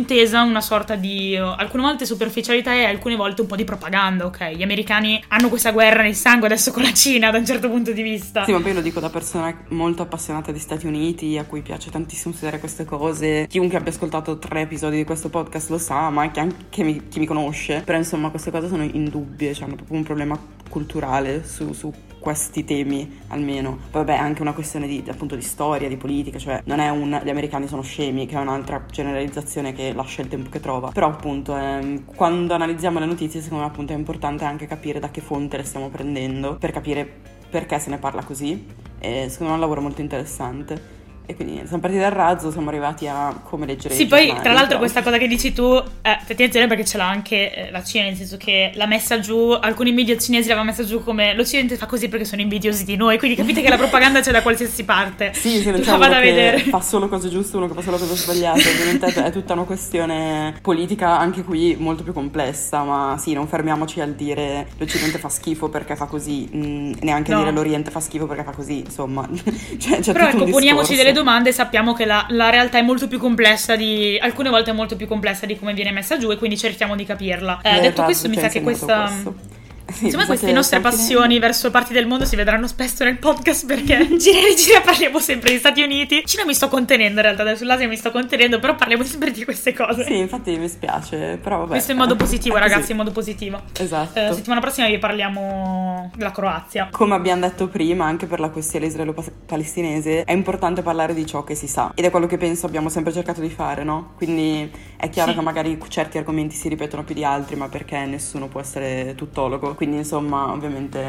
sottointesa 0.02 0.42
una 0.42 0.62
sorta 0.62 0.96
di 0.96 1.38
uh, 1.38 1.44
alcune 1.44 1.84
volte 1.84 2.06
superficialità 2.06 2.74
e 2.74 2.86
alcune 2.86 3.16
volte 3.16 3.42
un 3.42 3.48
po' 3.48 3.56
di 3.56 3.64
propaganda, 3.64 4.26
ok? 4.26 4.52
Gli 4.52 4.64
americani 4.64 5.24
hanno 5.28 5.50
questa 5.50 5.72
guerra 5.72 6.02
nel 6.02 6.16
sangue 6.16 6.48
adesso 6.48 6.72
con 6.72 6.84
la 6.84 6.94
Cina 6.94 7.30
da 7.32 7.38
un 7.38 7.46
certo 7.46 7.70
punto 7.70 7.92
di 7.92 8.02
vista. 8.02 8.44
Sì, 8.44 8.52
ma 8.52 8.60
poi 8.60 8.74
lo 8.74 8.82
dico 8.82 9.00
da 9.00 9.10
persona 9.10 9.56
molto 9.70 10.02
appassionata 10.02 10.52
di 10.52 10.60
Stati 10.60 10.88
Uniti, 10.88 11.38
a 11.38 11.46
cui 11.46 11.62
piace 11.62 11.90
tantissimo 11.90 12.34
studiare 12.34 12.60
queste 12.60 12.86
cose. 12.86 13.46
Chiunque 13.48 13.78
abbia 13.78 13.92
ascoltato 13.92 14.38
tre 14.40 14.62
episodi 14.62 14.98
di 14.98 15.04
questo 15.04 15.30
podcast 15.30 15.70
lo 15.70 15.78
sa, 15.78 16.10
ma 16.10 16.22
anche, 16.22 16.40
anche 16.40 16.84
mi, 16.84 17.08
chi 17.08 17.20
mi 17.20 17.26
conosce. 17.26 17.82
Però 17.86 17.98
insomma 17.98 18.30
queste 18.30 18.52
cose 18.52 18.68
sono 18.68 18.84
indubbie, 18.84 19.54
cioè 19.54 19.66
hanno 19.66 19.76
proprio 19.76 19.98
un 19.98 20.04
problema 20.04 20.40
culturale 20.70 21.46
su, 21.46 21.74
su 21.74 21.92
questi 22.22 22.64
temi 22.64 23.20
almeno. 23.28 23.80
Vabbè, 23.92 24.14
è 24.14 24.18
anche 24.20 24.42
una 24.42 24.54
questione 24.54 24.88
di, 24.88 25.04
appunto 25.10 25.36
di 25.36 25.42
storia, 25.42 25.90
di 25.90 25.98
politica, 25.98 26.38
cioè 26.38 26.62
non 26.66 26.80
è 26.80 26.90
un 26.90 27.20
gli 27.24 27.30
americani 27.30 27.68
sono 27.68 27.82
scemi, 27.82 28.26
che 28.28 28.36
è 28.36 28.40
un'altra 28.40 28.86
generalizzazione 28.90 29.74
che 29.74 29.92
lascia 29.92 30.22
il 30.22 30.30
tempo 30.30 30.50
che 30.50 30.60
trova. 30.60 30.92
Però 30.92 31.08
appunto 31.08 31.58
ehm, 31.58 32.06
quando 32.16 32.54
analizziamo 32.54 33.00
le 33.00 33.06
notizie, 33.06 33.42
secondo 33.42 33.66
me 33.66 33.70
appunto 33.70 33.92
è 33.92 33.96
importante 33.96 34.46
anche 34.46 34.68
capire 34.68 35.00
da 35.00 35.10
che 35.10 35.20
fonte 35.20 35.58
le 35.58 35.64
stiamo 35.64 35.90
prendendo 35.90 36.56
per 36.56 36.72
capire 36.72 37.40
perché 37.50 37.80
se 37.80 37.90
ne 37.90 37.98
parla 37.98 38.24
così. 38.24 38.66
E 39.00 39.28
secondo 39.30 39.46
me 39.46 39.50
è 39.50 39.54
un 39.56 39.60
lavoro 39.60 39.82
molto 39.82 40.02
interessante. 40.02 41.00
E 41.32 41.36
quindi 41.36 41.62
siamo 41.66 41.80
partiti 41.80 42.02
dal 42.02 42.12
razzo, 42.12 42.52
siamo 42.52 42.68
arrivati 42.68 43.08
a 43.08 43.34
come 43.42 43.66
leggere 43.66 43.96
Sì, 43.96 44.06
poi 44.06 44.28
tra 44.42 44.52
l'altro 44.52 44.68
però. 44.68 44.80
questa 44.80 45.02
cosa 45.02 45.18
che 45.18 45.28
dici 45.28 45.54
tu, 45.54 45.64
eh, 46.02 46.10
attenzione 46.10 46.68
perché 46.68 46.84
ce 46.84 46.98
l'ha 46.98 47.08
anche 47.08 47.54
eh, 47.54 47.72
la 47.72 47.82
Cina, 47.82 48.04
nel 48.04 48.18
senso 48.18 48.36
che 48.36 48.72
l'ha 48.74 48.86
messa 48.86 49.22
giù, 49.22 49.52
alcuni 49.52 49.94
media 49.94 50.18
cinesi 50.18 50.50
l'avevano 50.50 50.72
messa 50.72 50.84
giù 50.84 51.02
come 51.02 51.34
l'Occidente 51.34 51.78
fa 51.78 51.86
così 51.86 52.10
perché 52.10 52.26
sono 52.26 52.42
invidiosi 52.42 52.84
di 52.84 52.98
noi, 52.98 53.18
quindi 53.18 53.38
capite 53.38 53.62
che 53.62 53.70
la 53.70 53.78
propaganda 53.78 54.20
c'è 54.20 54.34
da 54.34 54.42
qualsiasi 54.42 54.84
parte. 54.84 55.32
Sì, 55.34 55.62
se 55.62 55.72
non 55.72 55.80
c'è 55.80 55.94
uno 55.94 56.08
da 56.10 56.20
vedere. 56.20 56.60
fa 56.60 56.82
solo 56.82 57.08
cose 57.08 57.30
giuste, 57.30 57.56
uno 57.56 57.70
che 57.70 57.76
fa 57.76 57.82
solo 57.82 57.98
cose 57.98 58.16
sbagliate, 58.18 58.70
ovviamente 58.70 59.24
è 59.24 59.32
tutta 59.32 59.54
una 59.54 59.64
questione 59.64 60.54
politica 60.62 61.18
anche 61.18 61.44
qui 61.44 61.78
molto 61.80 62.04
più 62.04 62.12
complessa, 62.12 62.84
ma 62.84 63.16
sì, 63.18 63.32
non 63.32 63.48
fermiamoci 63.48 64.02
al 64.02 64.16
dire 64.16 64.68
l'Occidente 64.78 65.18
fa 65.18 65.30
schifo 65.30 65.70
perché 65.70 65.96
fa 65.96 66.08
così, 66.08 66.50
mh, 66.52 66.58
mm, 66.58 66.92
neanche 67.04 67.32
no. 67.32 67.40
dire 67.40 67.52
l'Oriente 67.52 67.90
fa 67.90 68.02
schifo 68.02 68.26
perché 68.26 68.44
fa 68.44 68.52
così, 68.52 68.80
insomma. 68.80 69.26
cioè, 69.80 70.00
c'è 70.02 70.12
Però 70.12 70.28
ecco, 70.28 70.44
poniamoci 70.44 70.94
delle 70.94 71.14
domande 71.14 71.20
e 71.50 71.52
sappiamo 71.54 71.94
che 71.94 72.06
la, 72.06 72.26
la, 72.30 72.50
realtà 72.50 72.78
è 72.78 72.82
molto 72.82 73.08
più 73.08 73.20
complessa 73.20 73.76
di 73.76 74.18
alcune 74.22 74.50
volte 74.50 74.72
è 74.72 74.74
molto 74.74 74.96
più 74.96 75.08
complessa 75.08 75.46
di 75.46 75.58
come 75.58 75.74
viene 75.74 75.92
messa 75.92 76.18
giù 76.18 76.32
e 76.32 76.38
quindi 76.38 76.58
cerchiamo 76.58 76.96
di 76.96 77.06
capirla. 77.06 77.60
Eh, 77.64 77.80
detto 77.80 78.04
questo, 78.04 78.30
mi 78.30 78.38
sa 78.38 78.48
che 78.48 78.62
questa 78.62 79.04
questo. 79.04 79.51
Sì, 79.92 80.06
Insomma, 80.06 80.26
queste 80.26 80.52
nostre 80.52 80.80
passioni 80.80 81.40
verso 81.40 81.70
parti 81.72 81.94
del 81.94 82.08
mondo 82.08 82.26
si 82.26 82.36
vedranno 82.36 82.68
spesso 82.68 83.04
nel 83.04 83.18
podcast 83.18 83.66
perché 83.66 84.08
gira 84.18 84.40
e 84.40 84.48
rigira 84.48 84.82
parliamo 84.82 85.20
sempre 85.20 85.52
di 85.52 85.58
Stati 85.58 85.82
Uniti. 85.82 86.24
Cina 86.26 86.46
mi 86.46 86.54
sto 86.54 86.68
contenendo 86.68 87.20
in 87.20 87.26
realtà, 87.26 87.56
sull'Asia 87.56 87.88
mi 87.88 87.98
sto 87.98 88.12
contenendo, 88.12 88.60
però 88.60 88.76
parliamo 88.76 89.04
sempre 89.04 89.32
di 89.32 89.44
queste 89.44 89.74
cose. 89.74 90.04
Sì, 90.06 90.18
infatti 90.18 90.58
mi 90.58 90.68
spiace, 90.68 91.38
però 91.42 91.60
vabbè. 91.60 91.70
Questo 91.72 91.92
in 91.92 91.98
modo 91.98 92.16
positivo, 92.16 92.58
ragazzi, 92.60 92.92
in 92.92 92.98
modo 92.98 93.12
positivo. 93.12 93.62
Esatto. 93.78 94.20
Eh, 94.20 94.34
settimana 94.34 94.62
prossima 94.62 94.88
vi 94.88 94.98
parliamo 94.98 96.12
della 96.16 96.32
Croazia. 96.32 96.90
Come 96.92 97.16
abbiamo 97.16 97.42
detto 97.42 97.68
prima, 97.68 98.06
anche 98.06 98.26
per 98.26 98.40
la 98.40 98.50
questione 98.50 98.86
israelo-palestinese, 98.86 100.24
è 100.24 100.32
importante 100.32 100.82
parlare 100.82 101.14
di 101.14 101.26
ciò 101.26 101.44
che 101.44 101.56
si 101.56 101.68
sa. 101.68 101.92
Ed 101.96 102.06
è 102.06 102.10
quello 102.10 102.28
che 102.28 102.38
penso 102.38 102.66
abbiamo 102.66 102.90
sempre 102.90 103.14
cercato 103.14 103.42
di 103.42 103.50
fare, 103.50 103.84
no? 103.84 104.14
Quindi 104.16 104.72
è 104.98 105.10
chiaro 105.10 105.32
sì. 105.32 105.38
che 105.38 105.44
magari 105.44 105.80
certi 105.88 106.18
argomenti 106.18 106.56
si 106.56 106.70
ripetono 106.70 107.04
più 107.04 107.16
di 107.16 107.24
altri, 107.24 107.56
ma 107.56 107.68
perché 107.68 108.06
nessuno 108.06 108.48
può 108.48 108.60
essere 108.60 109.14
tuttologo. 109.16 109.74
Quindi 109.82 109.98
insomma 109.98 110.52
ovviamente 110.52 111.00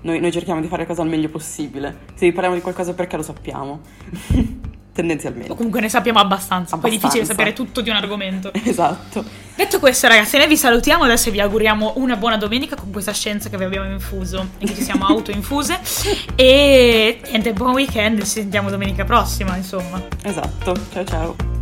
noi, 0.00 0.18
noi 0.18 0.32
cerchiamo 0.32 0.60
di 0.60 0.66
fare 0.66 0.82
le 0.82 0.88
cose 0.88 1.00
al 1.00 1.06
meglio 1.06 1.28
possibile. 1.28 1.98
Se 2.16 2.26
vi 2.26 2.32
parliamo 2.32 2.56
di 2.56 2.60
qualcosa 2.60 2.92
perché 2.92 3.14
lo 3.16 3.22
sappiamo. 3.22 3.82
tendenzialmente. 4.92 5.52
O 5.52 5.54
comunque 5.54 5.80
ne 5.80 5.88
sappiamo 5.88 6.18
abbastanza, 6.18 6.74
abbastanza. 6.74 6.88
poi 6.88 6.90
è 6.90 6.98
difficile 6.98 7.24
sapere 7.24 7.52
tutto 7.52 7.82
di 7.82 7.90
un 7.90 7.94
argomento. 7.94 8.50
Esatto. 8.64 9.24
Detto 9.54 9.78
questo 9.78 10.08
ragazzi, 10.08 10.36
noi 10.36 10.48
vi 10.48 10.56
salutiamo, 10.56 11.04
adesso 11.04 11.30
vi 11.30 11.38
auguriamo 11.38 11.92
una 11.98 12.16
buona 12.16 12.36
domenica 12.36 12.74
con 12.74 12.90
questa 12.90 13.12
scienza 13.12 13.48
che 13.48 13.56
vi 13.56 13.64
abbiamo 13.64 13.88
infuso 13.88 14.48
e 14.58 14.66
che 14.66 14.74
ci 14.74 14.82
siamo 14.82 15.06
autoinfuse 15.06 15.78
e 16.34 17.20
niente, 17.30 17.52
buon 17.52 17.74
weekend, 17.74 18.22
ci 18.22 18.26
sentiamo 18.26 18.70
domenica 18.70 19.04
prossima 19.04 19.54
insomma. 19.54 20.02
Esatto, 20.24 20.74
ciao 20.92 21.04
ciao. 21.04 21.53